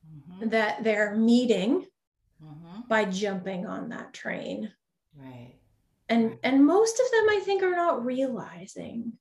[0.04, 0.50] Mhm.
[0.50, 1.86] that they're meeting
[2.42, 2.88] Mhm.
[2.88, 4.72] by jumping on that train
[5.14, 5.51] Right.
[6.12, 9.12] And and most of them i think are not realizing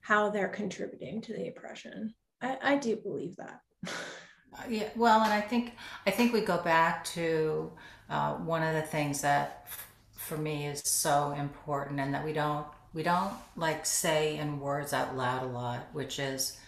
[0.00, 2.14] how they're contributing to the oppression.
[2.42, 3.60] I i do believe that.
[3.86, 5.74] Uh, Yeah, well, and I think
[6.06, 7.70] I think we go back to
[8.08, 12.32] uh, one of the things that f- for me is so important, and that we
[12.32, 16.58] don't we don't like say in words out loud a lot, which is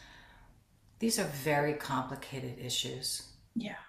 [1.01, 3.23] these are very complicated issues,
[3.57, 3.83] yeah.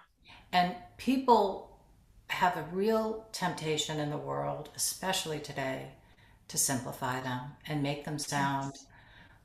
[0.52, 1.73] And people
[2.28, 5.92] have a real temptation in the world, especially today,
[6.48, 8.86] to simplify them and make them sound yes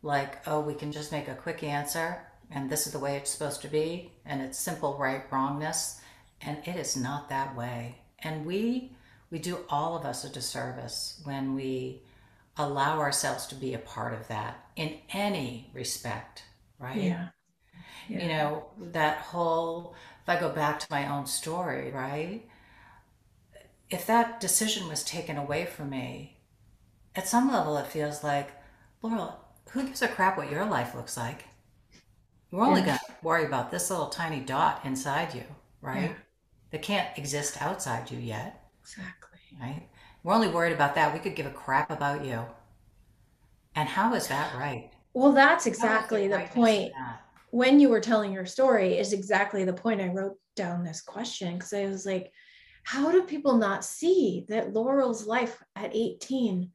[0.01, 3.29] like, oh, we can just make a quick answer and this is the way it's
[3.29, 6.01] supposed to be, and it's simple right wrongness,
[6.41, 7.99] and it is not that way.
[8.19, 8.91] And we
[9.29, 12.01] we do all of us a disservice when we
[12.57, 16.41] allow ourselves to be a part of that in any respect,
[16.79, 16.97] right?
[16.97, 17.27] Yeah.
[18.07, 22.41] You know, that whole, if I go back to my own story, right?
[23.89, 26.37] If that decision was taken away from me,
[27.15, 28.51] at some level it feels like,
[29.01, 29.39] Laurel,
[29.71, 31.45] who gives a crap what your life looks like?
[32.51, 32.85] We're only Yeah.
[32.85, 35.45] going to worry about this little tiny dot inside you,
[35.81, 36.11] right?
[36.11, 36.17] Yeah.
[36.71, 39.39] That can't exist outside you yet, Exactly.
[39.59, 39.87] right?
[40.23, 41.13] We're only worried about that.
[41.13, 42.45] We could give a crap about you.
[43.75, 44.91] And how is that right?
[45.13, 46.93] Well, that's exactly the in point.
[47.51, 51.55] When you were telling your story, is exactly the point I wrote down this question
[51.55, 52.31] because I was like,
[52.83, 56.71] how do people not see that Laurel's life at 18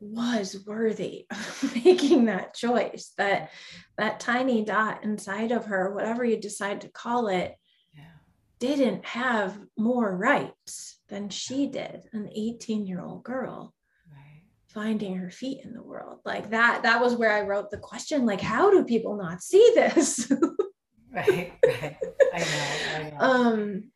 [0.00, 3.12] was worthy of making that choice?
[3.18, 3.50] That
[3.98, 7.54] that tiny dot inside of her, whatever you decide to call it,
[7.96, 8.04] Yeah.
[8.58, 13.74] didn't have more rights than she did, an 18 year old girl
[14.10, 14.42] Right.
[14.68, 18.26] finding her feet in the world like that that was where i wrote the question
[18.26, 20.30] like how do people not see this
[21.14, 21.52] Right.
[21.66, 21.96] Right.
[22.32, 22.94] I know.
[22.96, 23.16] I know.
[23.20, 23.91] um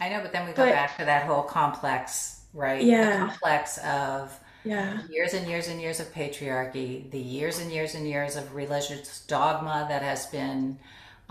[0.00, 2.82] I know, but then we go but- back to that whole complex, right?
[2.82, 3.10] Yeah.
[3.10, 7.94] The complex of yeah years and years and years of patriarchy, the years and years
[7.94, 10.78] and years of religious dogma that has been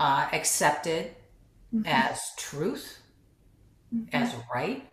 [0.00, 1.14] uh, accepted
[1.74, 1.86] Mhm.
[1.86, 3.02] as truth,
[3.94, 4.08] Mhm.
[4.12, 4.88] as right,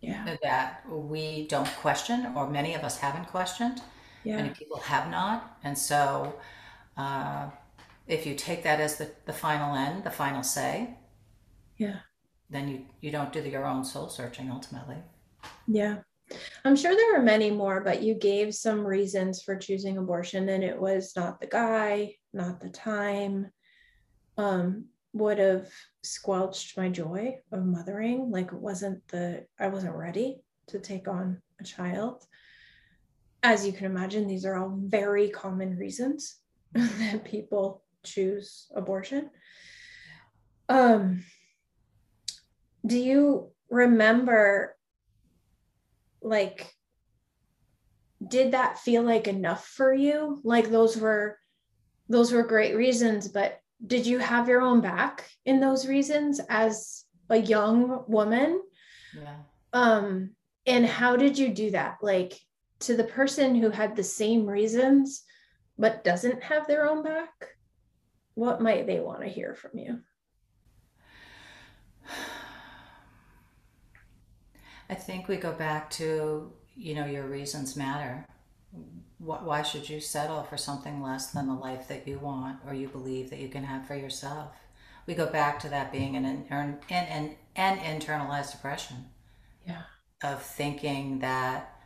[0.00, 3.80] yeah that we don't question, or many of us haven't questioned.
[4.24, 5.58] yeah Many people have not.
[5.64, 6.34] And so,
[6.96, 7.50] uh,
[8.06, 10.94] if you take that as the, the final end, the final say,
[11.78, 12.00] yeah
[12.50, 14.96] then you, you don't do your own soul searching ultimately.
[15.66, 15.98] yeah.
[16.64, 20.64] I'm sure there are many more but you gave some reasons for choosing abortion and
[20.64, 23.50] it was not the guy not the time
[24.38, 25.68] um would have
[26.02, 28.30] squelched my joy of mothering.
[28.30, 32.24] Like it wasn't the i wasn't ready to take on a child.
[33.42, 36.36] As you can imagine these are all very common reasons
[36.72, 39.30] that people choose abortion.
[40.68, 41.24] Um
[42.86, 44.76] do you remember
[46.22, 46.72] like
[48.26, 50.40] did that feel like enough for you?
[50.44, 51.38] Like those were
[52.08, 57.04] those were great reasons but did you have your own back in those reasons as
[57.28, 58.62] a young woman?
[59.18, 59.36] Yeah.
[59.72, 60.30] um
[60.66, 61.98] and how did you do that?
[62.02, 62.38] Like
[62.80, 65.22] to the person who had the same reasons
[65.78, 67.30] but doesn't have their own back
[68.34, 70.00] what might they want to hear from you
[74.88, 78.26] I think we go back to, you know, your reasons matter.
[79.18, 82.88] Why should you settle for something less than the life that you want or you
[82.88, 84.52] believe that you can have for yourself?
[85.06, 89.06] We go back to that being an, an, an, an internalized oppression
[89.66, 89.82] yeah
[90.22, 91.80] of thinking that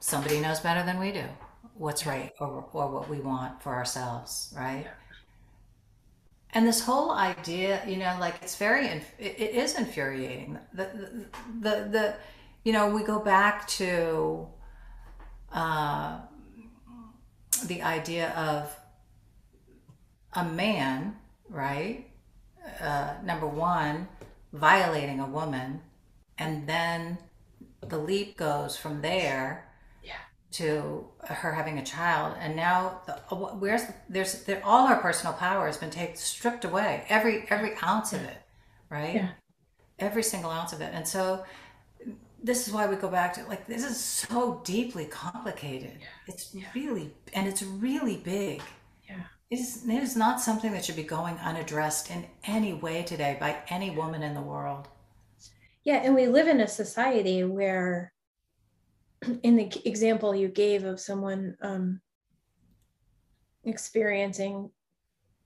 [0.00, 1.24] somebody knows better than we do
[1.74, 4.86] what's right or, or what we want for ourselves, right?
[6.52, 10.58] And this whole idea, you know, like it's very, it, is infuriating.
[10.72, 12.14] The, the, the, the,
[12.64, 14.48] you know, we go back to
[15.52, 16.20] uh,
[17.66, 18.74] the idea of
[20.32, 21.16] a man,
[21.48, 22.06] right?
[22.80, 24.08] Uh, number one,
[24.52, 25.80] violating a woman,
[26.38, 27.18] and then
[27.80, 29.65] the leap goes from there
[30.52, 35.66] to her having a child, and now the, where's there's there, all her personal power
[35.66, 38.38] has been taken stripped away, every every ounce of it,
[38.90, 39.14] right?
[39.16, 39.28] Yeah.
[39.98, 41.44] Every single ounce of it, and so
[42.42, 45.92] this is why we go back to like this is so deeply complicated.
[46.00, 46.06] yeah.
[46.28, 46.66] It's Yeah.
[46.74, 48.62] really and it's really big.
[49.08, 53.02] yeah It is, it is not something that should be going unaddressed in any way
[53.02, 54.88] today by any woman in the world.
[55.84, 58.12] Yeah, and we live in a society where,
[59.42, 62.00] in the example you gave of someone um,
[63.64, 64.70] experiencing,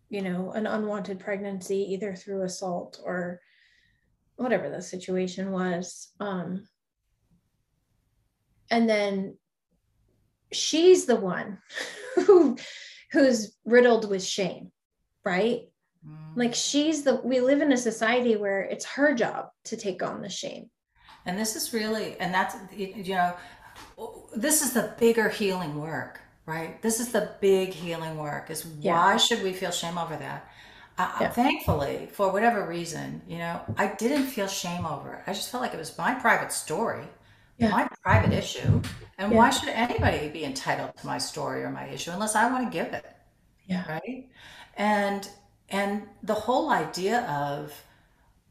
[0.08, 3.40] you know, an unwanted pregnancy either through assault or
[4.36, 6.66] whatever the situation was, um,
[8.70, 9.36] and then
[10.52, 11.58] she's the one
[12.16, 12.56] who
[13.12, 14.70] who's riddled with shame,
[15.24, 15.62] right?
[16.06, 16.36] Mm.
[16.36, 20.22] Like she's the we live in a society where it's her job to take on
[20.22, 20.70] the shame.
[21.26, 23.34] And this is really, and that's, you know,
[24.34, 26.80] this is the bigger healing work, right?
[26.82, 28.92] This is the big healing work is Yeah.
[28.94, 30.46] why should we feel shame over that?
[30.98, 31.30] I, Yeah.
[31.30, 35.22] Thankfully, for whatever reason, you know, I didn't feel shame over it.
[35.26, 37.08] I just felt like it was my private story,
[37.58, 37.70] Yeah.
[37.70, 38.82] my private issue.
[39.18, 42.64] And why should anybody be entitled to my story or my issue unless I want
[42.66, 43.06] to give it?
[43.66, 43.84] Yeah.
[43.88, 44.28] right
[44.76, 45.28] and
[45.68, 47.72] and the whole idea of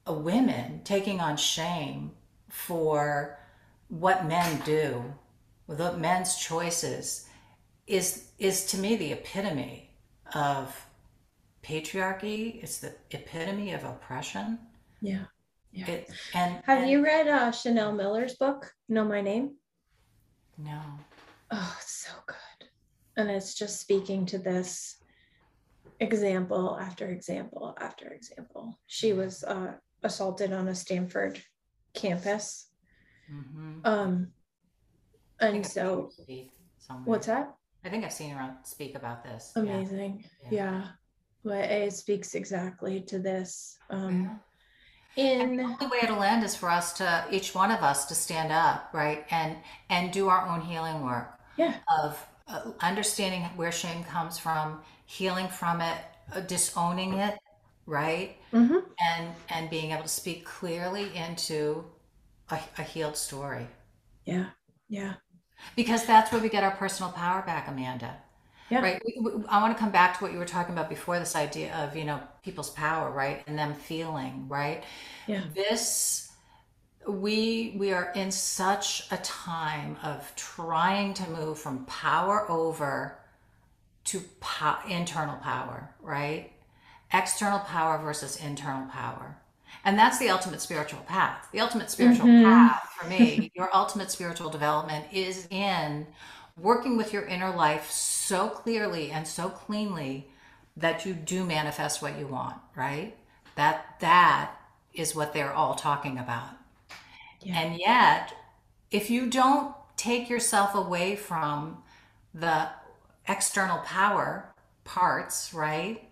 [0.06, 2.12] a women taking on shame
[2.50, 3.38] for
[3.90, 5.04] what men do,
[5.66, 7.28] what men's choices,
[7.86, 9.90] is is to me the epitome
[10.34, 10.88] of
[11.64, 12.64] patriarchy.
[12.64, 14.60] It's the epitome of oppression.
[15.02, 15.26] Yeah.
[15.72, 15.88] Yeah.
[15.88, 19.56] It, and have and, you read uh, Chanel Miller's book, Know My Name?
[20.58, 20.82] No.
[21.52, 22.70] Oh, it's so good.
[23.18, 24.98] And it's just speaking to this
[26.00, 28.80] example after example after example.
[28.88, 29.74] She was uh,
[30.04, 31.42] assaulted on a Stanford
[31.94, 32.69] campus.
[33.32, 33.80] Mm-hmm.
[33.84, 34.28] Um,
[35.40, 36.12] and so,
[37.06, 37.56] what's that?
[37.86, 39.54] I think I've seen her speak about this.
[39.56, 40.26] Amazing.
[40.50, 40.50] Yeah.
[40.52, 40.88] yeah.
[41.44, 43.78] But it speaks exactly to this.
[43.90, 44.36] Um, yeah
[45.16, 48.06] in and the only way it'll end is for us to each one of us
[48.06, 49.58] to stand up right and
[49.90, 55.48] and do our own healing work yeah of uh, understanding where shame comes from healing
[55.48, 55.98] from it
[56.34, 57.38] uh, disowning it
[57.86, 58.78] right mm-hmm.
[59.16, 61.84] and and being able to speak clearly into
[62.52, 63.68] a, a healed story
[64.26, 64.48] yeah
[64.88, 65.14] yeah
[65.76, 68.16] because that's where we get our personal power back amanda
[68.70, 68.82] yeah.
[68.82, 69.02] Right.
[69.48, 71.96] I want to come back to what you were talking about before this idea of,
[71.96, 73.44] you know, people's power, right?
[73.48, 74.84] And them feeling, right?
[75.26, 75.42] Yeah.
[75.56, 76.32] This
[77.08, 83.18] we we are in such a time of trying to move from power over
[84.06, 86.52] to po- internal power, right?
[87.12, 89.39] External power versus internal power.
[89.86, 91.48] And that's the ultimate spiritual path.
[91.52, 92.44] The ultimate spiritual mm-hmm.
[92.44, 96.08] path for me, your ultimate spiritual development is in
[96.58, 100.28] working with your inner life so clearly and so cleanly
[100.76, 103.16] that you do manifest what you want, right?
[103.56, 104.52] That that
[104.94, 106.50] is what they're all talking about.
[107.42, 107.60] Yeah.
[107.60, 108.34] And yet,
[108.92, 111.84] if you don't take yourself away from
[112.34, 112.70] the
[113.28, 114.54] external power
[114.84, 116.04] parts, right?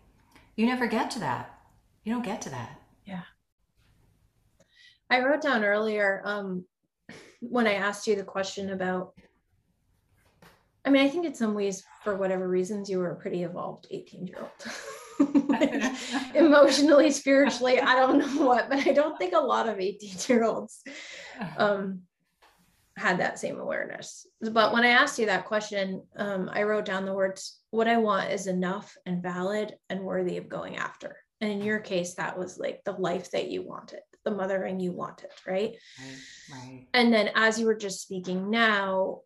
[0.56, 1.60] You never get to that.
[2.04, 2.77] You don't get to that.
[5.10, 6.66] I wrote down earlier um,
[7.40, 9.14] when I asked you the question about
[10.88, 13.88] I mean, I think in some ways, for whatever reasons, you were a pretty evolved
[13.92, 15.50] 18 year old.
[15.50, 15.74] like,
[16.34, 20.46] emotionally, spiritually, I don't know what, but I don't think a lot of 18 year
[20.46, 20.84] olds
[21.58, 22.04] um,
[22.96, 24.26] had that same awareness.
[24.40, 27.98] But when I asked you that question, um, I wrote down the words, what I
[27.98, 31.18] want is enough and valid and worthy of going after.
[31.42, 34.92] And in your case, that was like the life that you wanted, the mothering you
[34.92, 35.76] wanted, right?
[36.00, 36.18] Right.
[36.52, 36.88] right.
[36.94, 39.22] And then as you were just speaking now,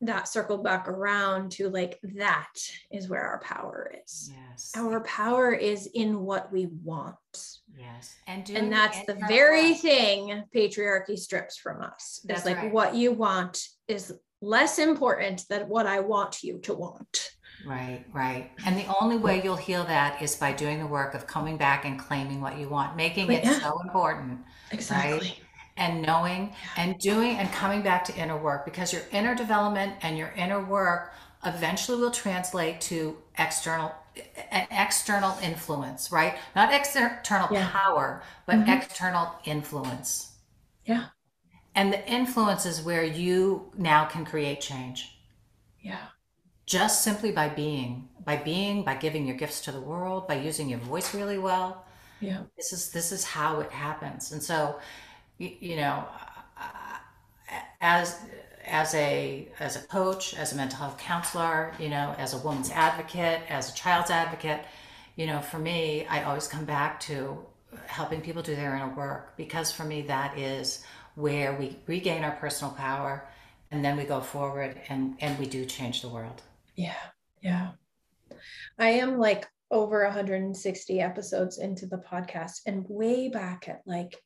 [0.00, 2.54] that circled back around to like that
[2.92, 4.30] is where our power is.
[4.32, 4.72] Yes.
[4.76, 7.16] Our power is in what we want.
[7.76, 8.14] Yes.
[8.26, 12.20] And and that's the very thing patriarchy strips from us.
[12.24, 12.72] That's it's like right.
[12.72, 17.30] what you want is less important than what I want you to want.
[17.66, 18.50] Right, right.
[18.64, 21.84] And the only way you'll heal that is by doing the work of coming back
[21.84, 23.58] and claiming what you want, making it yeah.
[23.58, 24.40] so important.
[24.70, 25.18] Exactly.
[25.18, 25.38] Right?
[25.78, 30.18] and knowing and doing and coming back to inner work because your inner development and
[30.18, 31.14] your inner work
[31.46, 33.94] eventually will translate to external
[34.50, 37.70] an external influence right not external yeah.
[37.70, 38.70] power but mm-hmm.
[38.70, 40.32] external influence
[40.84, 41.06] yeah
[41.76, 45.16] and the influence is where you now can create change
[45.80, 46.08] yeah
[46.68, 50.68] just simply by being by being by giving your gifts to the world by using
[50.68, 51.86] your voice really well.
[52.20, 52.42] Yeah.
[52.56, 54.32] This is this is how it happens.
[54.32, 54.78] And so
[55.38, 56.04] you, you know,
[57.80, 58.20] as
[58.66, 62.70] as a as a coach, as a mental health counselor, you know, as a woman's
[62.70, 64.60] advocate, as a child's advocate,
[65.16, 67.38] you know, for me, I always come back to
[67.86, 72.32] helping people do their inner work because for me that is where we regain our
[72.32, 73.26] personal power
[73.70, 76.42] and then we go forward and and we do change the world.
[76.78, 76.94] Yeah.
[77.42, 77.72] Yeah.
[78.78, 84.16] I am like over 160 episodes into the podcast and way back at like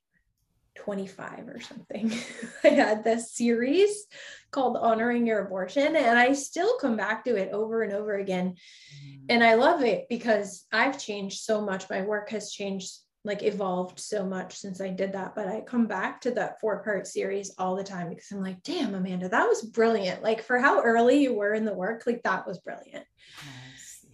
[0.77, 2.13] 25 or something,
[2.65, 4.07] I had this series
[4.51, 8.51] called Honoring Your Abortion, and I still come back to it over and over again.
[8.51, 9.25] Mm-hmm.
[9.31, 11.89] And I love it because I've changed so much.
[11.89, 12.93] My work has changed,
[13.25, 15.35] like evolved so much since I did that.
[15.35, 18.62] But I come back to that four part series all the time because I'm like,
[18.62, 20.23] damn, Amanda, that was brilliant.
[20.23, 23.05] Like for how early you were in the work, like that was brilliant.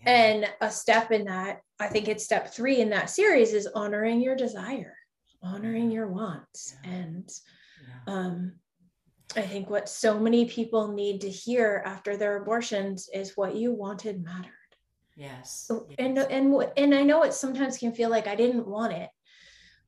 [0.01, 0.11] Yeah.
[0.13, 4.21] And a step in that, I think it's step three in that series is honoring
[4.21, 4.95] your desire
[5.43, 6.91] honoring your wants yeah.
[6.91, 7.31] and
[7.87, 8.15] yeah.
[8.15, 8.53] um
[9.37, 13.73] I think what so many people need to hear after their abortions is what you
[13.73, 14.53] wanted mattered.
[15.19, 15.69] Yes.
[15.69, 15.97] yes.
[15.99, 19.11] And and and I know it sometimes can feel like I didn't want it,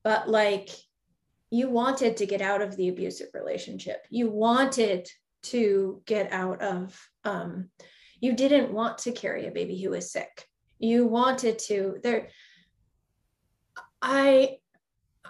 [0.02, 0.70] but like
[1.50, 4.04] you wanted to get out of the abusive relationship.
[4.10, 5.08] You wanted
[5.44, 7.70] to get out of um
[8.20, 10.46] you didn't want to carry a baby who was sick.
[10.80, 12.28] You wanted to there
[14.02, 14.58] I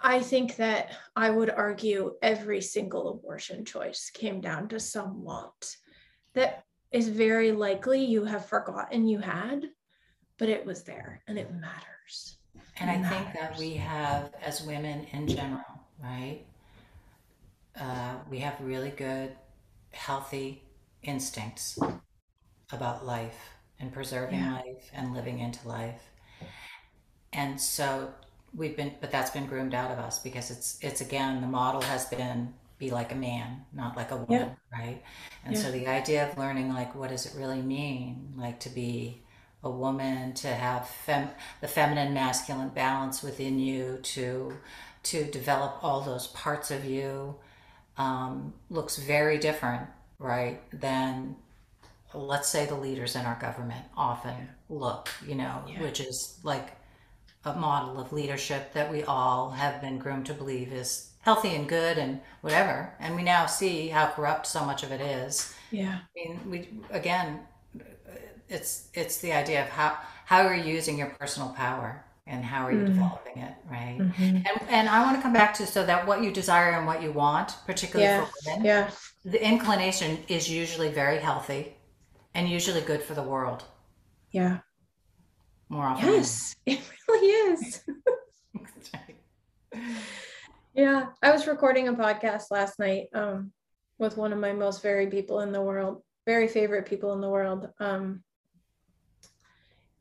[0.03, 5.75] I think that I would argue every single abortion choice came down to some want
[6.33, 9.69] that is very likely you have forgotten you had,
[10.41, 12.37] but it was there and it matters.
[12.79, 15.61] And I think that we have, as women in general,
[16.03, 16.39] right?
[17.79, 19.33] Uh, we have really good,
[19.91, 20.63] healthy
[21.03, 21.77] instincts
[22.71, 24.53] about life and preserving yeah.
[24.53, 26.01] life and living into life.
[27.33, 28.11] And so
[28.55, 31.81] we've been, but that's been groomed out of us because it's, it's again, the model
[31.81, 34.79] has been be like a man, not like a woman, yeah.
[34.79, 35.03] right?
[35.45, 35.61] And yeah.
[35.61, 39.20] so the idea of learning, like, what does it really mean, like to be
[39.63, 41.29] a woman, to have fem-
[41.61, 44.53] the feminine masculine balance within you, to
[45.03, 47.35] to develop all those parts of you,
[47.97, 49.87] um, looks very different,
[50.19, 51.35] right, than
[52.13, 55.81] let's say the leaders in our government often look, you know, yeah.
[55.81, 56.71] which is like
[57.45, 61.67] a model of leadership that we all have been groomed to believe is healthy and
[61.67, 62.93] good and whatever.
[62.99, 65.53] And we now see how corrupt so much of it is.
[65.71, 65.99] Yeah.
[65.99, 67.39] I mean, we again,
[68.51, 72.65] it's it's the idea of how how are you using your personal power and how
[72.65, 72.87] are you mm.
[72.87, 73.97] developing it, right?
[73.99, 74.23] Mm-hmm.
[74.23, 77.01] And and I want to come back to so that what you desire and what
[77.01, 78.25] you want, particularly yeah.
[78.25, 78.89] for women, yeah.
[79.25, 81.73] the inclination is usually very healthy
[82.35, 83.63] and usually good for the world.
[84.31, 84.59] Yeah.
[85.69, 86.09] More often.
[86.09, 87.81] Yes, it really is.
[90.73, 93.51] yeah, I was recording a podcast last night um,
[93.97, 97.29] with one of my most very people in the world, very favorite people in the
[97.29, 97.69] world.
[97.79, 98.23] Um,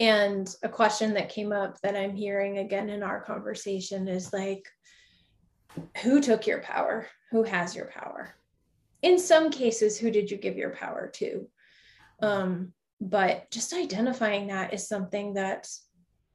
[0.00, 4.66] and a question that came up that I'm hearing again in our conversation is like,
[6.02, 7.06] who took your power?
[7.30, 8.34] Who has your power?
[9.02, 11.46] In some cases, who did you give your power to?
[12.22, 15.68] Um, but just identifying that is something that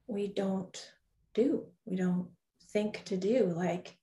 [0.08, 0.92] we don't
[1.34, 1.66] do.
[1.86, 2.30] We don't
[2.72, 3.46] think to do.
[3.56, 3.98] Like,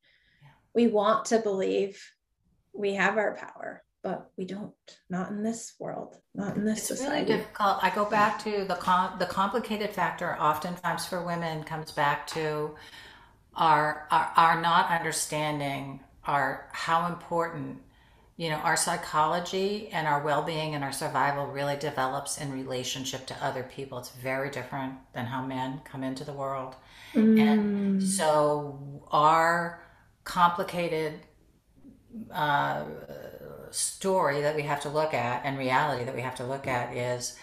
[0.74, 2.02] we want to believe
[2.74, 4.72] we have our power but we don't
[5.08, 7.24] not in this world not in this it's society.
[7.24, 7.78] really difficult.
[7.82, 12.74] I go back to the com- the complicated factor oftentimes for women comes back to
[13.54, 17.78] our, our our not understanding our how important
[18.36, 23.44] you know our psychology and our well-being and our survival really develops in relationship to
[23.44, 23.98] other people.
[23.98, 26.76] It's very different than how men come into the world.
[27.14, 27.40] Mm.
[27.40, 29.82] and so our
[30.24, 31.20] complicated
[32.30, 32.84] uh,
[33.72, 36.96] story that we have to look at and reality that we have to look at
[36.96, 37.36] is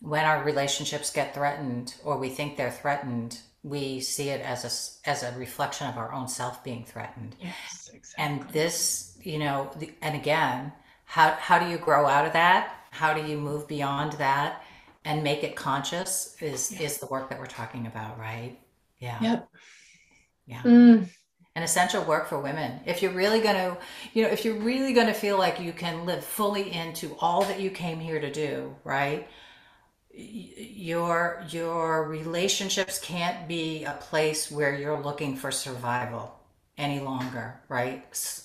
[0.00, 5.10] when our relationships get threatened or we think they're threatened we see it as a
[5.10, 7.34] as a reflection of our own self being threatened.
[7.40, 8.24] Yes exactly.
[8.24, 10.72] and this you know the, and again
[11.04, 12.72] how how do you grow out of that?
[12.90, 14.62] How do you move beyond that
[15.04, 16.86] and make it conscious is yeah.
[16.86, 18.56] is the work that we're talking about right?
[18.98, 19.18] Yeah.
[19.20, 19.48] Yep.
[20.46, 20.62] Yeah.
[20.62, 21.08] Mm
[21.56, 22.80] an essential work for women.
[22.84, 23.78] If you're really going to,
[24.12, 27.42] you know, if you're really going to feel like you can live fully into all
[27.44, 29.26] that you came here to do, right?
[30.12, 36.38] Your your relationships can't be a place where you're looking for survival
[36.76, 38.04] any longer, right?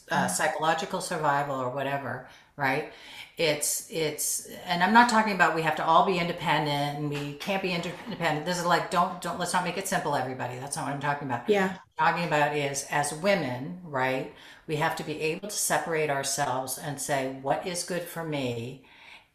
[0.09, 2.93] Uh, psychological survival or whatever, right?
[3.41, 7.33] it's it's and i'm not talking about we have to all be independent and we
[7.33, 10.75] can't be independent this is like don't don't let's not make it simple everybody that's
[10.75, 14.33] not what i'm talking about yeah talking about is as women right
[14.67, 18.83] we have to be able to separate ourselves and say what is good for me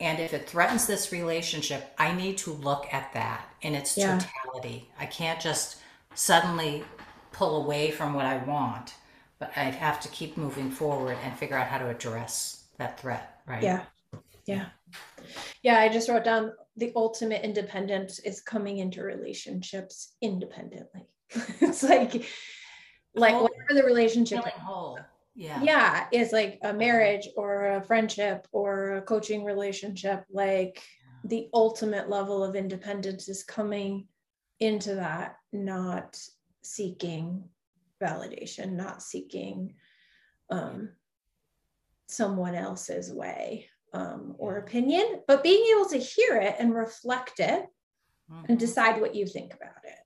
[0.01, 4.19] and if it threatens this relationship i need to look at that in its yeah.
[4.19, 5.77] totality i can't just
[6.15, 6.83] suddenly
[7.33, 8.95] pull away from what i want
[9.39, 13.37] but i have to keep moving forward and figure out how to address that threat
[13.47, 13.63] right?
[13.63, 13.83] Yeah.
[14.47, 14.67] Yeah.
[15.63, 15.79] Yeah.
[15.79, 21.07] I just wrote down the ultimate independence is coming into relationships independently.
[21.61, 22.27] it's like,
[23.17, 24.99] like whole, whatever the relationship whole.
[25.35, 25.63] Yeah.
[25.63, 26.07] Yeah.
[26.13, 30.25] Is like a marriage or a friendship or a coaching relationship.
[30.31, 31.29] Like yeah.
[31.29, 34.07] the ultimate level of independence is coming
[34.61, 36.19] into that, not
[36.63, 37.45] seeking
[38.03, 39.75] validation, not seeking
[40.51, 40.91] um,
[42.09, 47.67] someone else's way um, or opinion, but being able to hear it and reflect it
[48.31, 48.45] mm-hmm.
[48.49, 49.99] and decide what you think about it.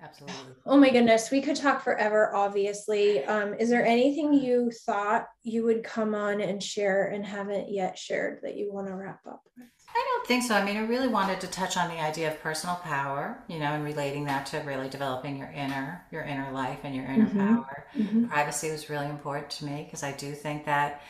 [0.00, 0.54] Yeah, absolutely.
[0.66, 3.24] Oh my goodness, we could talk forever, obviously.
[3.24, 7.98] Um, is there anything you thought you would come on and share and haven't yet
[7.98, 9.66] shared that you want to wrap up with?
[9.92, 10.54] I don't think so.
[10.54, 13.72] I mean, I really wanted to touch on the idea of personal power, you know,
[13.72, 17.56] and relating that to really developing your inner, your inner life and your inner mm-hmm.
[17.56, 17.86] power.
[17.96, 18.26] Mm-hmm.
[18.26, 21.02] Privacy was really important to me because I do think that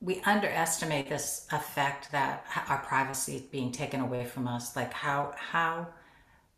[0.00, 4.76] we underestimate this effect that our privacy is being taken away from us.
[4.76, 5.88] Like how how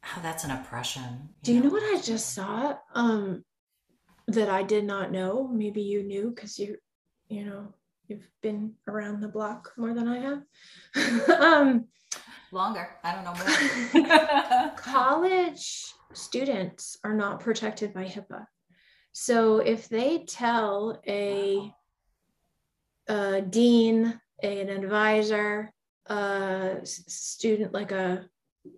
[0.04, 1.02] how that's an oppression.
[1.02, 1.66] You do you know?
[1.66, 2.76] know what I just saw?
[2.94, 3.42] Um,
[4.28, 5.48] that I did not know.
[5.48, 6.76] Maybe you knew because you,
[7.28, 7.72] you know,
[8.06, 11.30] you've been around the block more than I have.
[11.40, 11.86] um,
[12.52, 12.90] Longer.
[13.02, 14.70] I don't know more.
[14.76, 18.46] college students are not protected by HIPAA.
[19.12, 21.72] So if they tell a,
[23.08, 25.72] a dean, an advisor,
[26.06, 28.28] a student, like a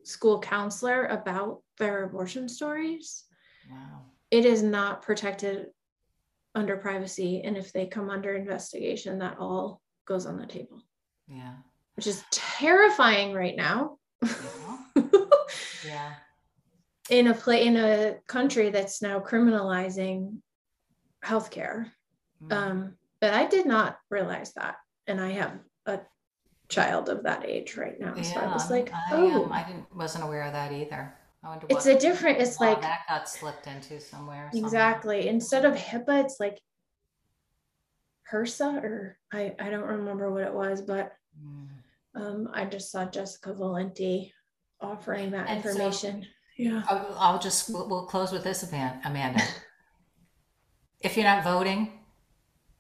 [0.03, 3.25] school counselor about their abortion stories,
[3.71, 4.03] wow.
[4.31, 5.67] it is not protected
[6.55, 7.43] under privacy.
[7.45, 10.83] And if they come under investigation, that all goes on the table.
[11.29, 11.55] Yeah.
[11.95, 13.99] Which is terrifying right now.
[14.23, 14.79] Yeah.
[15.85, 16.13] yeah
[17.11, 20.39] in a play in a country that's now criminalizing
[21.25, 21.91] healthcare.
[22.43, 22.53] Mm.
[22.53, 24.77] Um, but I did not realize that,
[25.07, 26.01] and I have a
[26.69, 28.15] child of that age right now.
[28.17, 31.15] Yeah, so I was like, I, oh, um, I didn't wasn't aware of that either.
[31.69, 32.41] it's a different.
[32.41, 34.51] It's like that got slipped into somewhere.
[34.55, 35.29] Exactly.
[35.29, 36.61] Instead of HIPAA, it's like
[38.31, 41.69] FERPA, or I I don't remember what it was, but mm.
[42.15, 44.33] um, I just saw Jessica Valenti
[44.81, 46.23] offering that and information.
[46.23, 46.83] So, yeah.
[46.89, 49.43] I'll, I'll just, we'll, we'll close with this, Amanda.
[51.01, 51.93] if you're not voting,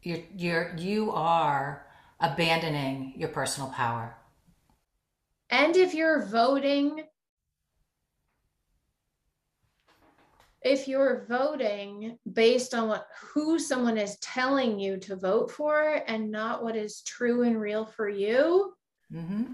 [0.03, 1.86] you're, you're, you are
[2.21, 4.17] abandoning your personal power.
[5.51, 7.03] And if you're voting,
[10.63, 16.31] if you're voting based on what who someone is telling you to vote for and
[16.31, 18.75] not what is true and real for you,
[19.13, 19.53] mm-hmm.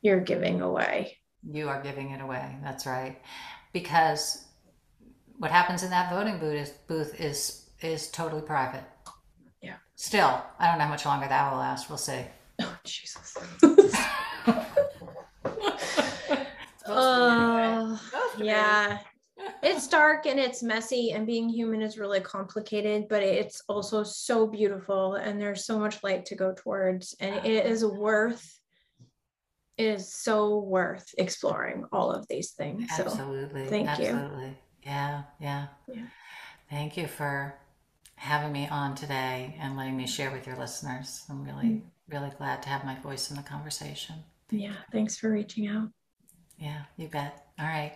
[0.00, 1.18] you're giving away.
[1.48, 2.56] You are giving it away.
[2.62, 3.20] That's right
[3.76, 4.46] because
[5.36, 8.84] what happens in that voting booth is, booth is is totally private.
[9.96, 10.02] Yeah.
[10.02, 11.88] Still, I don't know how much longer that will last.
[11.88, 12.22] We'll see.
[12.58, 13.36] Oh Jesus.
[16.86, 17.98] uh,
[18.38, 18.98] yeah.
[19.62, 24.46] It's dark and it's messy, and being human is really complicated, but it's also so
[24.46, 28.58] beautiful, and there's so much light to go towards, and it is worth
[29.76, 32.88] is so worth exploring all of these things.
[32.98, 33.64] Absolutely.
[33.64, 34.46] So thank Absolutely.
[34.46, 34.56] you.
[34.84, 35.66] Yeah, yeah.
[35.92, 36.06] Yeah.
[36.70, 37.54] Thank you for
[38.16, 41.24] having me on today and letting me share with your listeners.
[41.30, 42.14] I'm really, mm-hmm.
[42.14, 44.16] really glad to have my voice in the conversation.
[44.50, 45.88] Yeah, thanks for reaching out.
[46.58, 47.46] Yeah, you bet.
[47.58, 47.94] All right.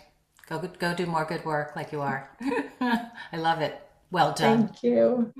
[0.48, 2.28] Go go do more good work like you are.
[2.80, 3.80] I love it.
[4.10, 4.66] Well done.
[4.68, 5.32] Thank you.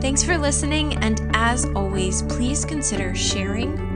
[0.00, 3.89] Thanks for listening, and as always, please consider sharing,